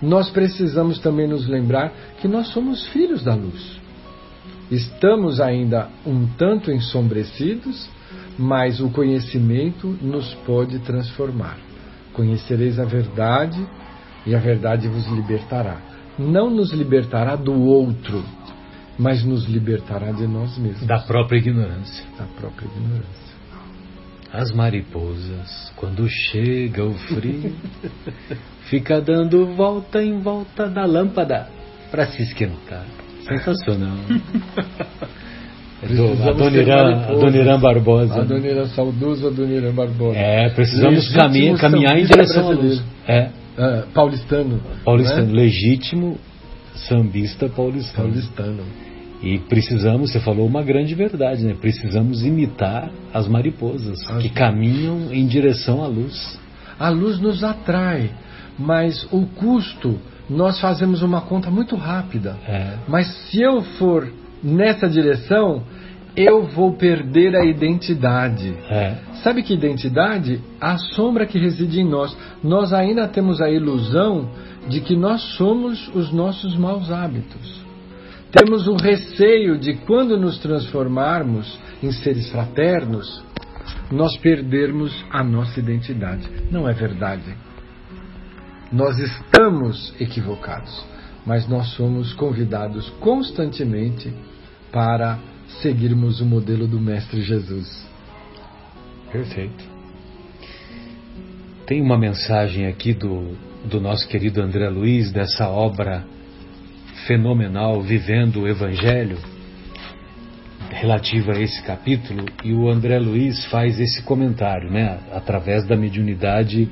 [0.01, 3.82] Nós precisamos também nos lembrar que nós somos filhos da luz.
[4.71, 7.89] Estamos ainda um tanto ensombrecidos,
[8.39, 11.59] mas o conhecimento nos pode transformar.
[12.13, 13.65] Conhecereis a verdade
[14.27, 18.23] e a verdade vos libertará não nos libertará do outro,
[18.99, 20.87] mas nos libertará de nós mesmos.
[20.87, 22.05] Da própria ignorância.
[22.19, 23.33] Da própria ignorância.
[24.33, 27.55] As mariposas, quando chega o frio,
[28.71, 31.49] fica dando volta em volta da lâmpada
[31.91, 32.87] para se esquentar.
[33.27, 33.97] Sensacional.
[35.83, 38.21] Do, a Dona Irã, a Dona Irã Barbosa.
[38.21, 40.17] A Dona Irã saudosa Dona Irã Barbosa.
[40.17, 42.81] É, precisamos caminhar, caminhar em direção à luz.
[43.07, 43.31] É.
[43.59, 44.61] Uh, paulistano.
[44.85, 45.33] Paulistano, né?
[45.33, 46.19] legítimo
[46.75, 48.09] sambista paulistano.
[48.09, 48.63] Paulistano.
[49.23, 51.55] E precisamos, você falou uma grande verdade, né?
[51.61, 54.23] Precisamos imitar as mariposas as...
[54.23, 56.41] que caminham em direção à luz.
[56.79, 58.11] A luz nos atrai,
[58.59, 59.99] mas o custo,
[60.33, 62.37] nós fazemos uma conta muito rápida.
[62.49, 62.79] É.
[62.89, 64.11] Mas se eu for
[64.43, 65.63] nessa direção,
[66.17, 68.55] eu vou perder a identidade.
[68.69, 68.97] É.
[69.23, 70.41] Sabe que identidade?
[70.61, 72.17] A sombra que reside em nós.
[72.43, 74.29] Nós ainda temos a ilusão
[74.69, 77.63] de que nós somos os nossos maus hábitos.
[78.31, 83.23] Temos o receio de quando nos transformarmos em seres fraternos,
[83.91, 86.29] nós perdermos a nossa identidade.
[86.51, 87.35] Não é verdade.
[88.73, 90.83] Nós estamos equivocados,
[91.27, 94.11] mas nós somos convidados constantemente
[94.73, 95.19] para
[95.61, 97.87] seguirmos o modelo do Mestre Jesus.
[99.11, 99.63] Perfeito.
[101.67, 106.07] Tem uma mensagem aqui do, do nosso querido André Luiz, dessa obra
[107.07, 109.19] fenomenal, Vivendo o Evangelho,
[110.71, 116.71] relativa a esse capítulo, e o André Luiz faz esse comentário, né, através da mediunidade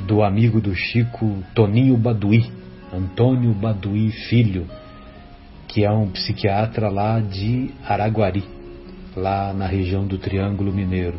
[0.00, 2.50] do amigo do Chico, Toninho Baduí,
[2.92, 4.66] Antônio Baduí Filho,
[5.68, 8.44] que é um psiquiatra lá de Araguari,
[9.16, 11.18] lá na região do Triângulo Mineiro.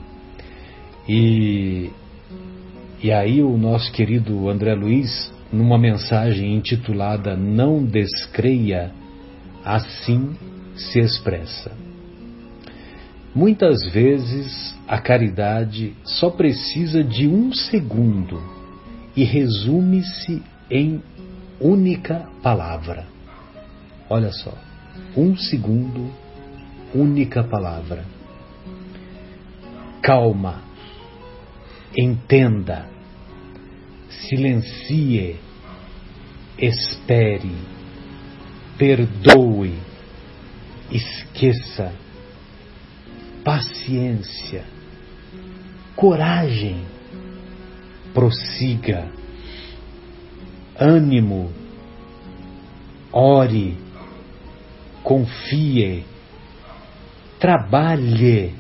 [1.08, 1.90] E,
[3.02, 8.92] e aí o nosso querido André Luiz, numa mensagem intitulada Não Descreia,
[9.64, 10.36] assim
[10.76, 11.72] se expressa.
[13.34, 18.57] Muitas vezes a caridade só precisa de um segundo
[19.18, 21.02] e resume-se em
[21.60, 23.08] única palavra.
[24.08, 24.54] Olha só,
[25.18, 26.14] um segundo,
[26.94, 28.06] única palavra.
[30.04, 30.62] Calma,
[31.98, 32.88] entenda,
[34.08, 35.38] silencie,
[36.60, 37.56] espere,
[38.78, 39.80] perdoe,
[40.92, 41.92] esqueça,
[43.44, 44.64] paciência,
[45.96, 46.86] coragem,
[48.18, 49.12] prossiga,
[50.76, 51.52] ânimo,
[53.12, 53.76] ore,
[55.04, 56.04] confie,
[57.40, 58.56] trabalhe,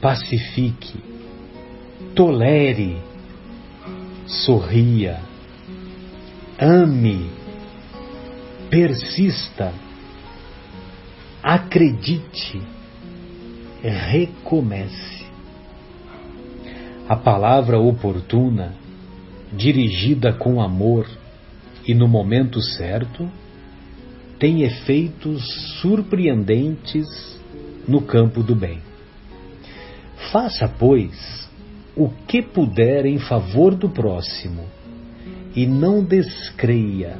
[0.00, 1.00] pacifique,
[2.14, 3.02] tolere,
[4.24, 5.20] sorria,
[6.60, 7.28] ame,
[8.70, 9.74] persista,
[11.42, 12.62] acredite,
[13.82, 15.21] recomece.
[17.12, 18.72] A palavra oportuna,
[19.52, 21.06] dirigida com amor
[21.86, 23.30] e no momento certo,
[24.38, 25.42] tem efeitos
[25.82, 27.38] surpreendentes
[27.86, 28.78] no campo do bem.
[30.32, 31.46] Faça, pois,
[31.94, 34.64] o que puder em favor do próximo
[35.54, 37.18] e não descreia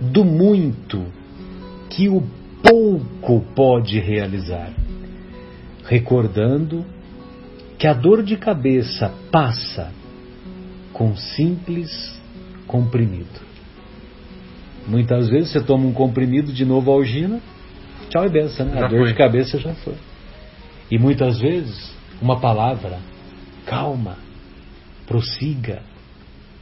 [0.00, 1.04] do muito
[1.90, 2.22] que o
[2.62, 4.72] pouco pode realizar,
[5.84, 6.84] recordando
[7.78, 9.92] que a dor de cabeça passa
[10.92, 12.18] com simples
[12.66, 13.46] comprimido.
[14.86, 17.40] Muitas vezes você toma um comprimido de novo algina,
[18.08, 18.82] tchau e benção, né?
[18.82, 19.08] a dor foi.
[19.08, 19.96] de cabeça já foi.
[20.90, 22.98] E muitas vezes uma palavra,
[23.66, 24.16] calma,
[25.06, 25.82] prossiga,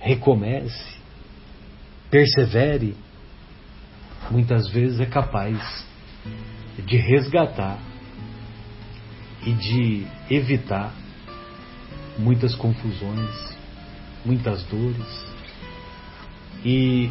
[0.01, 0.97] recomece,
[2.11, 2.97] persevere,
[4.31, 5.87] muitas vezes é capaz
[6.87, 7.79] de resgatar
[9.47, 10.93] e de evitar
[12.19, 13.57] muitas confusões,
[14.25, 15.35] muitas dores.
[16.65, 17.11] E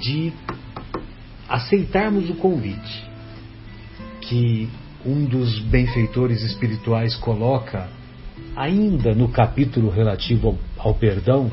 [0.00, 0.32] de
[1.48, 3.04] aceitarmos o convite
[4.20, 4.68] que
[5.04, 7.88] um dos benfeitores espirituais coloca
[8.56, 11.50] ainda no capítulo relativo ao, ao perdão,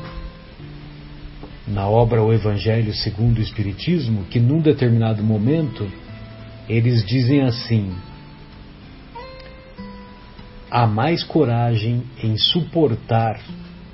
[1.68, 5.88] na obra O Evangelho segundo o Espiritismo, que num determinado momento
[6.68, 7.94] eles dizem assim:
[10.74, 13.39] há mais coragem em suportar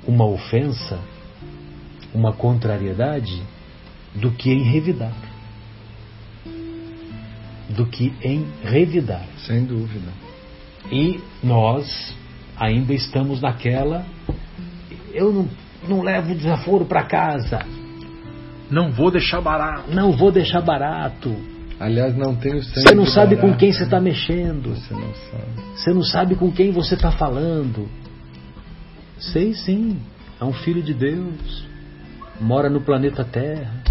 [0.08, 0.98] uma ofensa,
[2.14, 3.42] uma contrariedade,
[4.14, 5.12] do que em revidar.
[7.68, 9.26] Do que em revidar.
[9.46, 10.10] Sem dúvida.
[10.90, 12.16] E nós
[12.56, 14.06] ainda estamos naquela.
[15.12, 15.48] Eu não,
[15.86, 17.60] não levo desaforo para casa.
[18.70, 19.90] Não vou deixar barato.
[19.92, 21.36] Não vou deixar barato.
[21.80, 23.52] Aliás, não tenho Você não sabe barato.
[23.52, 24.74] com quem você está mexendo.
[24.74, 25.76] Você não sabe.
[25.76, 27.88] Você não sabe com quem você está falando.
[29.18, 29.98] Sei sim,
[30.38, 31.64] é um filho de Deus.
[32.38, 33.82] Mora no planeta Terra,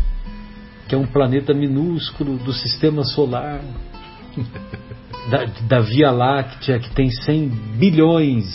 [0.88, 3.60] que é um planeta minúsculo do sistema solar.
[5.30, 8.46] da, da Via Láctea, que tem 100 bilhões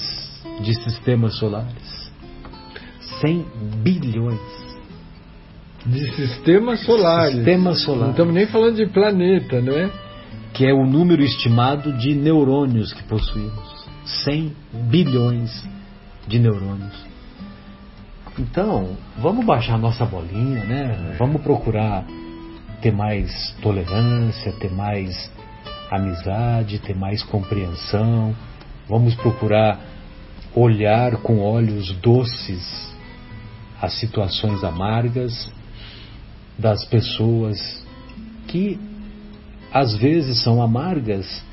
[0.62, 2.12] de sistemas solares.
[3.20, 3.47] 100
[3.82, 4.64] bilhões.
[5.87, 7.37] De sistemas solares.
[7.37, 8.05] Sistemas solares.
[8.05, 9.91] Não estamos nem falando de planeta, não é?
[10.53, 13.85] Que é o número estimado de neurônios que possuímos.
[14.24, 14.53] 100
[14.91, 15.64] bilhões
[16.26, 17.05] de neurônios.
[18.39, 21.16] Então, vamos baixar nossa bolinha, né?
[21.18, 22.05] Vamos procurar
[22.80, 25.30] ter mais tolerância, ter mais
[25.91, 28.35] amizade, ter mais compreensão.
[28.89, 29.80] Vamos procurar
[30.55, 32.93] olhar com olhos doces
[33.80, 35.53] as situações amargas
[36.59, 37.85] das pessoas
[38.47, 38.79] que
[39.73, 41.45] às vezes são amargas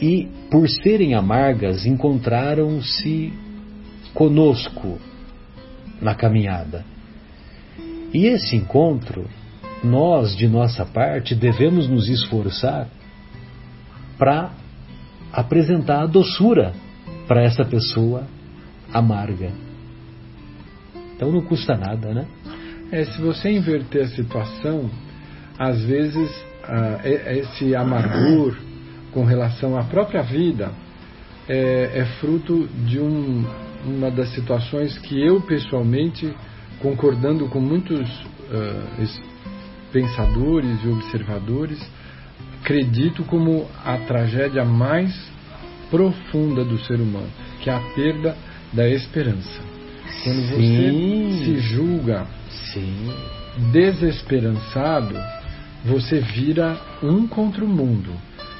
[0.00, 3.32] e, por serem amargas, encontraram-se
[4.12, 4.98] conosco
[6.00, 6.84] na caminhada.
[8.12, 9.28] E esse encontro,
[9.84, 12.88] nós, de nossa parte, devemos nos esforçar
[14.18, 14.52] para
[15.32, 16.74] apresentar a doçura
[17.26, 18.26] para essa pessoa
[18.92, 19.52] amarga.
[21.14, 22.26] Então não custa nada, né?
[22.92, 24.90] É, se você inverter a situação,
[25.58, 26.28] às vezes
[26.64, 28.56] ah, esse amargor
[29.12, 30.72] com relação à própria vida
[31.48, 33.44] é, é fruto de um,
[33.84, 36.32] uma das situações que eu pessoalmente,
[36.80, 38.08] concordando com muitos
[39.92, 41.78] pensadores e observadores,
[42.60, 45.12] acredito como a tragédia mais
[45.90, 47.30] profunda do ser humano,
[47.60, 48.36] que é a perda
[48.72, 49.79] da esperança.
[50.22, 51.38] Quando Sim.
[51.38, 52.26] você se julga
[52.72, 53.12] Sim.
[53.72, 55.14] desesperançado,
[55.84, 58.12] você vira um contra o mundo.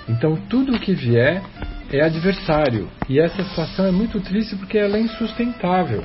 [0.08, 1.42] Então tudo o que vier
[1.92, 2.88] é adversário.
[3.08, 6.04] E essa situação é muito triste porque ela é insustentável.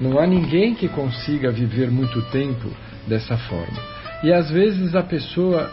[0.00, 2.70] Não há ninguém que consiga viver muito tempo
[3.06, 3.78] dessa forma.
[4.22, 5.70] E às vezes a pessoa,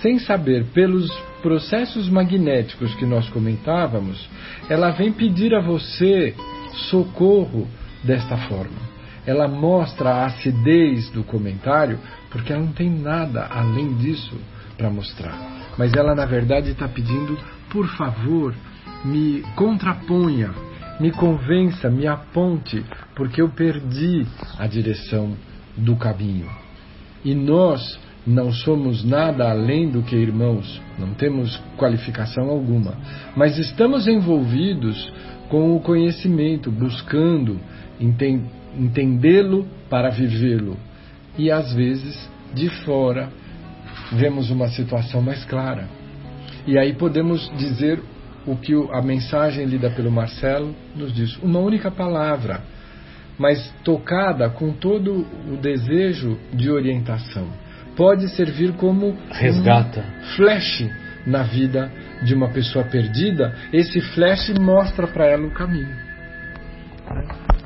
[0.00, 1.10] sem saber, pelos
[1.42, 4.28] processos magnéticos que nós comentávamos,
[4.68, 6.34] ela vem pedir a você
[6.90, 7.68] socorro
[8.02, 8.92] desta forma.
[9.26, 11.98] Ela mostra a acidez do comentário
[12.30, 14.36] porque ela não tem nada além disso
[14.76, 15.36] para mostrar.
[15.78, 17.38] Mas ela, na verdade, está pedindo,
[17.70, 18.54] por favor,
[19.04, 20.50] me contraponha,
[20.98, 22.84] me convença, me aponte,
[23.14, 24.26] porque eu perdi
[24.58, 25.36] a direção
[25.76, 26.48] do caminho.
[27.24, 32.94] E nós não somos nada além do que irmãos, não temos qualificação alguma,
[33.36, 35.12] mas estamos envolvidos
[35.48, 37.60] com o conhecimento, buscando
[38.00, 40.76] entendê-lo para vivê-lo.
[41.36, 43.30] E às vezes, de fora,
[44.12, 45.88] vemos uma situação mais clara.
[46.66, 48.00] E aí podemos dizer
[48.46, 52.62] o que a mensagem lida pelo Marcelo nos diz: uma única palavra,
[53.38, 57.48] mas tocada com todo o desejo de orientação.
[57.96, 60.88] Pode servir como resgata um flash
[61.26, 63.54] na vida de uma pessoa perdida.
[63.72, 65.94] Esse flash mostra para ela o caminho.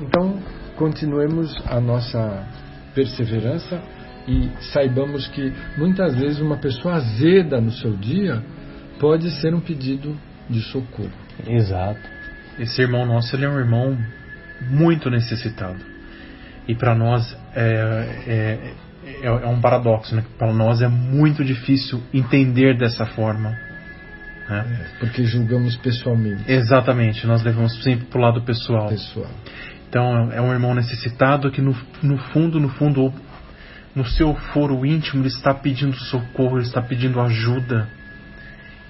[0.01, 0.39] Então,
[0.75, 2.45] continuemos a nossa
[2.93, 3.81] perseverança
[4.27, 8.43] e saibamos que muitas vezes uma pessoa azeda no seu dia
[8.99, 10.17] pode ser um pedido
[10.49, 11.11] de socorro.
[11.47, 11.99] Exato.
[12.59, 13.97] Esse irmão nosso, ele é um irmão
[14.69, 15.79] muito necessitado.
[16.67, 18.73] E para nós é, é,
[19.23, 20.23] é, é, um paradoxo, né?
[20.37, 23.51] Para nós é muito difícil entender dessa forma.
[24.49, 24.65] Né?
[24.81, 26.43] É, porque julgamos pessoalmente.
[26.51, 28.89] Exatamente, nós levamos sempre para o lado pessoal.
[28.89, 29.29] pessoal.
[29.89, 33.13] Então é um irmão necessitado que no, no fundo, no fundo,
[33.95, 37.87] no seu foro íntimo, ele está pedindo socorro, ele está pedindo ajuda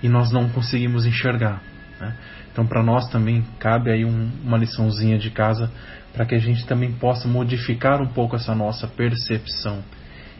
[0.01, 1.61] e nós não conseguimos enxergar.
[1.99, 2.13] Né?
[2.51, 5.71] Então, para nós também cabe aí um, uma liçãozinha de casa
[6.13, 9.83] para que a gente também possa modificar um pouco essa nossa percepção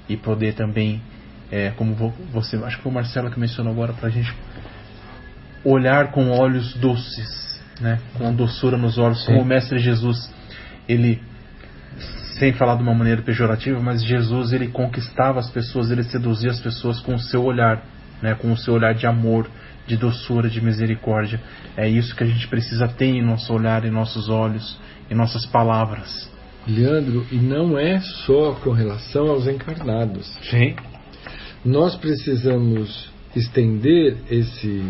[0.09, 1.01] e poder também,
[1.51, 1.93] é, como
[2.31, 4.33] você, acho que foi o Marcelo que mencionou agora, para a gente
[5.63, 7.99] olhar com olhos doces, né?
[8.17, 9.27] com doçura nos olhos, Sim.
[9.27, 10.33] como o Mestre Jesus,
[10.87, 11.21] ele
[12.39, 16.59] sem falar de uma maneira pejorativa, mas Jesus ele conquistava as pessoas, ele seduzia as
[16.59, 17.83] pessoas com o seu olhar
[18.21, 19.49] né, com o seu olhar de amor,
[19.85, 21.39] de doçura, de misericórdia.
[21.75, 24.77] É isso que a gente precisa ter em nosso olhar, em nossos olhos,
[25.09, 26.31] em nossas palavras.
[26.67, 30.27] Leandro, e não é só com relação aos encarnados.
[30.49, 30.75] Sim.
[31.63, 34.83] Nós precisamos estender esse,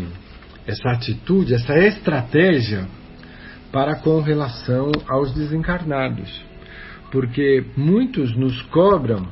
[0.66, 2.86] essa atitude, essa estratégia
[3.72, 6.44] para com relação aos desencarnados.
[7.10, 9.26] Porque muitos nos cobram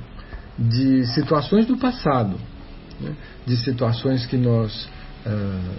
[0.58, 2.36] de situações do passado
[3.00, 3.14] né,
[3.46, 4.88] de situações que nós,
[5.24, 5.74] ah,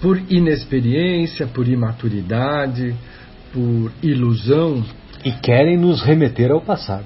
[0.00, 2.94] por inexperiência, por imaturidade,
[3.52, 4.84] por ilusão.
[5.24, 7.04] E querem nos remeter ao passado.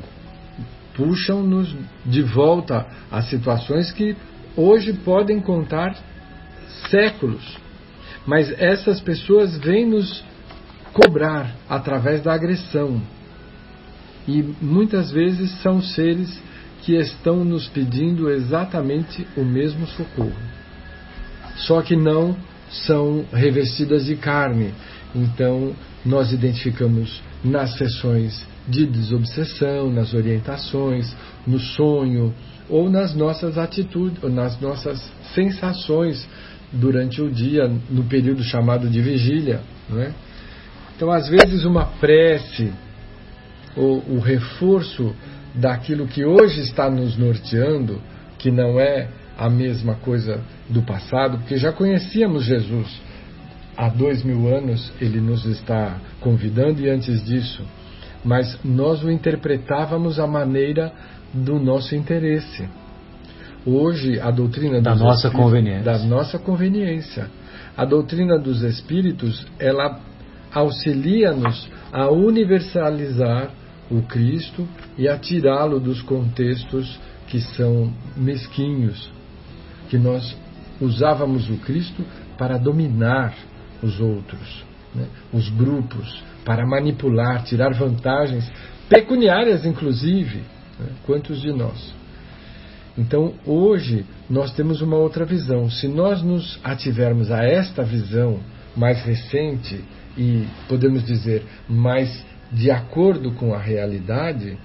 [0.96, 1.74] Puxam-nos
[2.06, 4.16] de volta a situações que
[4.56, 5.96] hoje podem contar
[6.88, 7.58] séculos.
[8.24, 10.24] Mas essas pessoas vêm nos
[10.94, 13.02] cobrar através da agressão.
[14.26, 16.40] E muitas vezes são seres
[16.82, 20.32] que estão nos pedindo exatamente o mesmo socorro.
[21.56, 22.34] Só que não
[22.70, 24.72] são revestidas de carne.
[25.14, 25.74] Então,
[26.04, 31.14] nós identificamos nas sessões de desobsessão, nas orientações,
[31.46, 32.34] no sonho
[32.68, 35.02] ou nas nossas atitudes, nas nossas
[35.34, 36.26] sensações
[36.72, 39.60] durante o dia, no período chamado de vigília.
[39.88, 40.12] Não é?
[40.96, 42.72] Então, às vezes, uma prece
[43.76, 45.14] ou o reforço
[45.54, 48.00] daquilo que hoje está nos norteando,
[48.38, 53.00] que não é a mesma coisa do passado, porque já conhecíamos Jesus
[53.76, 57.64] há dois mil anos, ele nos está convidando e antes disso,
[58.24, 60.92] mas nós o interpretávamos à maneira
[61.32, 62.68] do nosso interesse.
[63.66, 65.84] Hoje, a doutrina da nossa conveniência.
[65.84, 67.30] da nossa conveniência.
[67.76, 69.98] A doutrina dos espíritos, ela
[70.54, 73.50] auxilia-nos a universalizar
[73.90, 79.10] o Cristo e a tirá-lo dos contextos que são mesquinhos,
[79.88, 80.36] que nós
[80.80, 82.04] usávamos o Cristo
[82.38, 83.34] para dominar
[83.82, 85.06] os outros, né?
[85.32, 88.50] os grupos, para manipular, tirar vantagens
[88.88, 90.42] pecuniárias, inclusive.
[90.78, 90.86] Né?
[91.04, 91.94] Quantos de nós?
[92.96, 95.68] Então, hoje, nós temos uma outra visão.
[95.68, 98.38] Se nós nos ativermos a esta visão
[98.76, 99.82] mais recente
[100.16, 104.56] e, podemos dizer, mais de acordo com a realidade,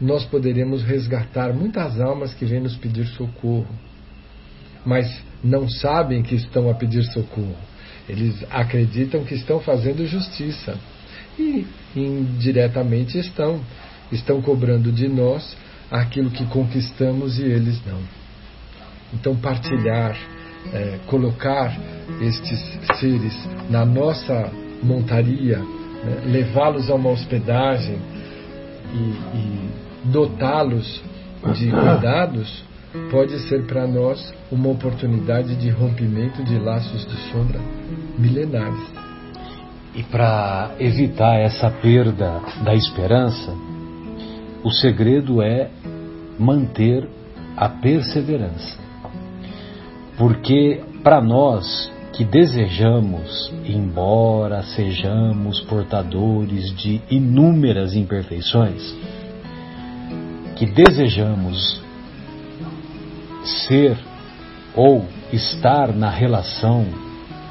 [0.00, 3.66] nós poderemos resgatar muitas almas que vêm nos pedir socorro.
[4.84, 7.56] mas não sabem que estão a pedir socorro.
[8.08, 10.78] Eles acreditam que estão fazendo justiça
[11.38, 11.66] e
[11.96, 13.60] indiretamente estão.
[14.12, 15.56] Estão cobrando de nós
[15.90, 18.00] aquilo que conquistamos e eles não.
[19.12, 20.16] Então, partilhar,
[20.72, 21.74] é, colocar
[22.20, 22.60] estes
[22.98, 23.34] seres
[23.70, 24.50] na nossa
[24.84, 27.98] montaria, né, levá-los a uma hospedagem
[28.92, 29.70] e, e
[30.04, 31.02] dotá-los
[31.54, 32.62] de cuidados,
[33.10, 37.60] pode ser para nós uma oportunidade de rompimento de laços de sombra
[38.18, 38.92] milenares.
[39.94, 43.52] E para evitar essa perda da esperança,
[44.62, 45.70] o segredo é
[46.38, 47.08] manter
[47.56, 48.76] a perseverança.
[50.16, 58.94] Porque para nós que desejamos, embora sejamos portadores de inúmeras imperfeições,
[60.54, 61.82] que desejamos
[63.66, 63.98] ser
[64.76, 66.86] ou estar na relação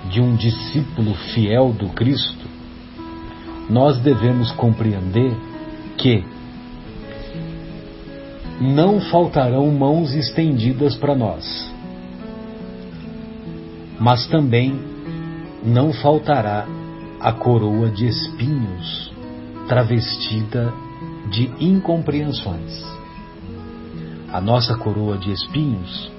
[0.10, 2.48] de um discípulo fiel do Cristo,
[3.70, 5.36] nós devemos compreender
[5.98, 6.24] que
[8.62, 11.73] não faltarão mãos estendidas para nós,
[14.04, 14.78] mas também
[15.64, 16.68] não faltará
[17.22, 19.14] a coroa de espinhos
[19.70, 20.74] travestida
[21.32, 22.84] de incompreensões.
[24.30, 26.12] A nossa coroa de espinhos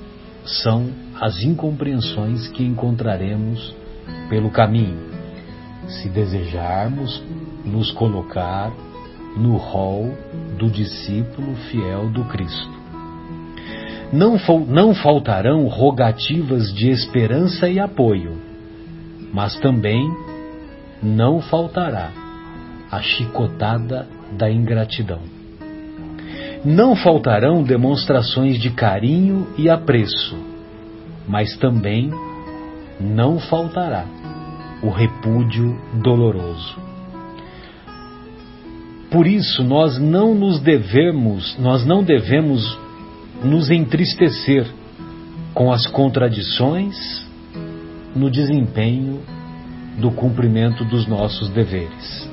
[0.62, 3.76] são as incompreensões que encontraremos
[4.30, 4.98] pelo caminho,
[5.86, 7.22] se desejarmos
[7.66, 8.72] nos colocar
[9.36, 10.10] no rol
[10.56, 12.73] do discípulo fiel do Cristo.
[14.14, 14.36] Não,
[14.68, 18.38] não faltarão rogativas de esperança e apoio,
[19.32, 20.08] mas também
[21.02, 22.12] não faltará
[22.92, 24.06] a chicotada
[24.38, 25.18] da ingratidão.
[26.64, 30.38] Não faltarão demonstrações de carinho e apreço,
[31.26, 32.08] mas também
[33.00, 34.04] não faltará
[34.80, 36.78] o repúdio doloroso.
[39.10, 42.83] Por isso nós não nos devemos, nós não devemos
[43.42, 44.66] nos entristecer
[45.52, 47.24] com as contradições
[48.14, 49.20] no desempenho
[49.98, 52.28] do cumprimento dos nossos deveres.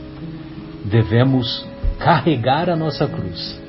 [0.85, 1.65] Devemos
[1.99, 3.61] carregar a nossa cruz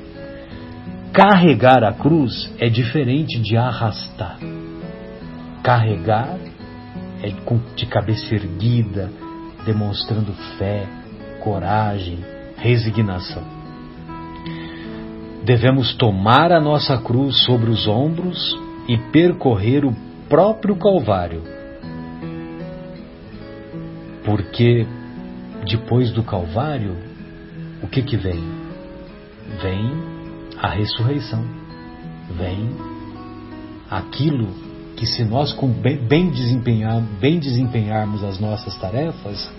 [1.13, 4.39] Carregar a cruz é diferente de arrastar.
[5.61, 6.39] Carregar
[7.21, 7.29] é
[7.75, 9.11] de cabeça erguida,
[9.63, 10.87] demonstrando fé,
[11.39, 12.17] coragem,
[12.57, 13.43] resignação.
[15.43, 19.93] Devemos tomar a nossa cruz sobre os ombros e percorrer o
[20.29, 21.43] próprio Calvário.
[24.23, 24.87] Porque
[25.65, 26.95] depois do Calvário,
[27.81, 28.41] o que que vem?
[29.61, 29.91] Vem
[30.57, 31.43] a ressurreição.
[32.37, 32.69] Vem
[33.89, 34.47] aquilo
[34.95, 39.51] que, se nós bem, bem, desempenhar, bem desempenharmos as nossas tarefas,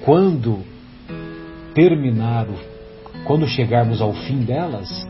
[0.00, 0.64] quando
[1.72, 2.46] terminar,
[3.24, 5.06] quando chegarmos ao fim delas,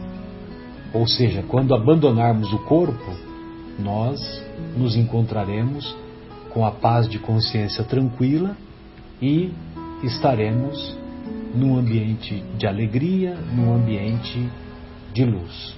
[0.93, 3.13] ou seja, quando abandonarmos o corpo,
[3.79, 4.21] nós
[4.77, 5.95] nos encontraremos
[6.51, 8.57] com a paz de consciência tranquila
[9.21, 9.53] e
[10.05, 10.97] estaremos
[11.55, 14.49] num ambiente de alegria, num ambiente
[15.13, 15.75] de luz.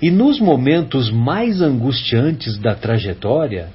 [0.00, 3.70] E nos momentos mais angustiantes da trajetória,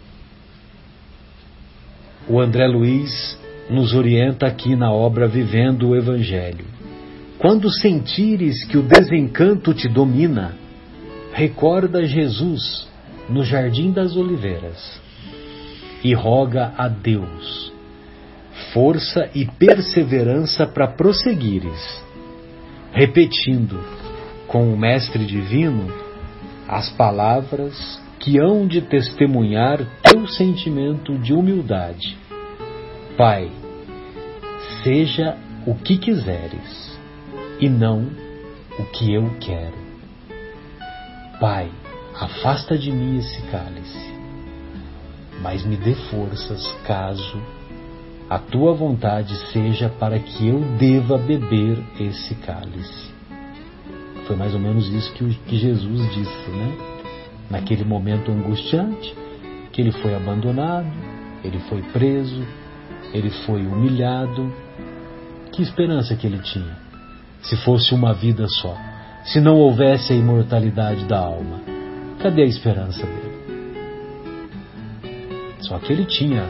[2.29, 3.37] o André Luiz
[3.69, 6.65] nos orienta aqui na obra Vivendo o Evangelho.
[7.37, 10.55] Quando sentires que o desencanto te domina,
[11.33, 12.87] recorda Jesus
[13.29, 15.01] no Jardim das Oliveiras
[16.03, 17.71] e roga a Deus
[18.71, 22.03] força e perseverança para prosseguires
[22.93, 23.79] repetindo
[24.47, 25.91] com o Mestre Divino
[26.67, 32.15] as palavras que hão de testemunhar teu sentimento de humildade.
[33.17, 33.51] Pai,
[34.81, 35.37] seja
[35.67, 36.97] o que quiseres
[37.59, 38.07] e não
[38.79, 39.77] o que eu quero.
[41.39, 41.69] Pai,
[42.15, 44.13] afasta de mim esse cálice,
[45.43, 47.39] mas me dê forças caso
[48.27, 53.11] a tua vontade seja para que eu deva beber esse cálice.
[54.25, 56.77] Foi mais ou menos isso que, que Jesus disse, né?
[57.47, 59.15] Naquele momento angustiante,
[59.71, 60.91] que ele foi abandonado,
[61.43, 62.43] ele foi preso,
[63.13, 64.51] ele foi humilhado.
[65.51, 66.75] Que esperança que ele tinha?
[67.41, 68.75] Se fosse uma vida só,
[69.25, 71.61] se não houvesse a imortalidade da alma,
[72.19, 73.33] cadê a esperança dele?
[75.59, 76.45] Só que ele tinha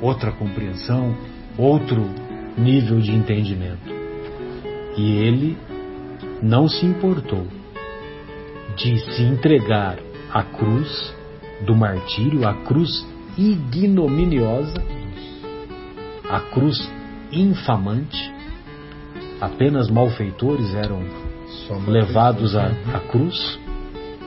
[0.00, 1.14] outra compreensão,
[1.56, 2.08] outro
[2.56, 3.92] nível de entendimento.
[4.96, 5.56] E ele
[6.42, 7.46] não se importou
[8.76, 9.98] de se entregar
[10.32, 11.14] a cruz
[11.64, 13.06] do martírio, a cruz
[13.36, 14.97] ignominiosa,
[16.28, 16.90] a cruz
[17.32, 18.32] infamante.
[19.40, 21.02] Apenas malfeitores eram
[21.86, 23.58] levados à, à cruz.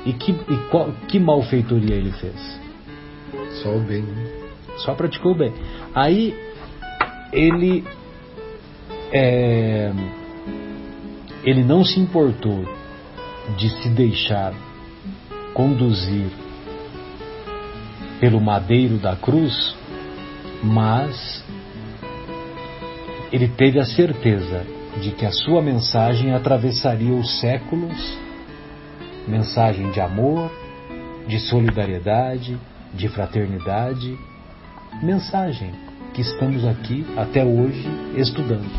[0.05, 2.59] E que, e qual, que malfeitoria ele fez?
[3.61, 4.01] Só o bem.
[4.01, 4.31] Né?
[4.77, 5.53] Só praticou o bem.
[5.93, 6.35] Aí
[7.31, 7.83] ele
[9.11, 9.91] é,
[11.43, 12.65] ele não se importou
[13.57, 14.53] de se deixar
[15.53, 16.27] conduzir
[18.19, 19.75] pelo madeiro da cruz,
[20.63, 21.43] mas
[23.31, 24.65] ele teve a certeza
[25.01, 28.19] de que a sua mensagem atravessaria os séculos
[29.27, 30.51] mensagem de amor,
[31.27, 32.57] de solidariedade,
[32.93, 34.17] de fraternidade,
[35.01, 35.71] mensagem
[36.13, 38.69] que estamos aqui até hoje estudando.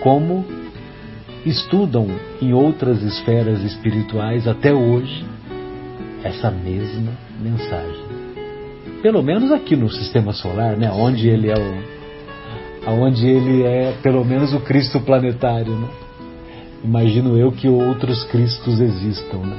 [0.00, 0.44] Como
[1.44, 2.06] estudam
[2.40, 5.26] em outras esferas espirituais até hoje
[6.22, 8.04] essa mesma mensagem.
[9.02, 11.94] Pelo menos aqui no sistema solar, né, onde ele é o
[12.86, 15.88] aonde ele é pelo menos o Cristo planetário, né?
[16.82, 19.56] Imagino eu que outros Cristos existam, né?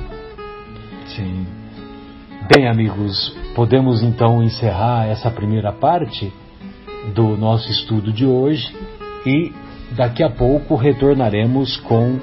[1.07, 1.45] Sim.
[2.53, 6.31] Bem, amigos, podemos então encerrar essa primeira parte
[7.15, 8.71] do nosso estudo de hoje
[9.25, 9.51] e
[9.95, 12.19] daqui a pouco retornaremos com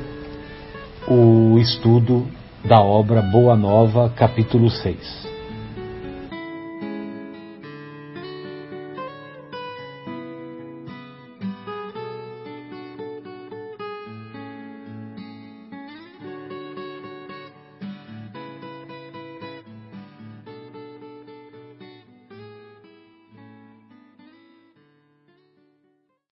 [1.09, 2.27] o estudo
[2.65, 5.32] da obra Boa Nova, capítulo 6.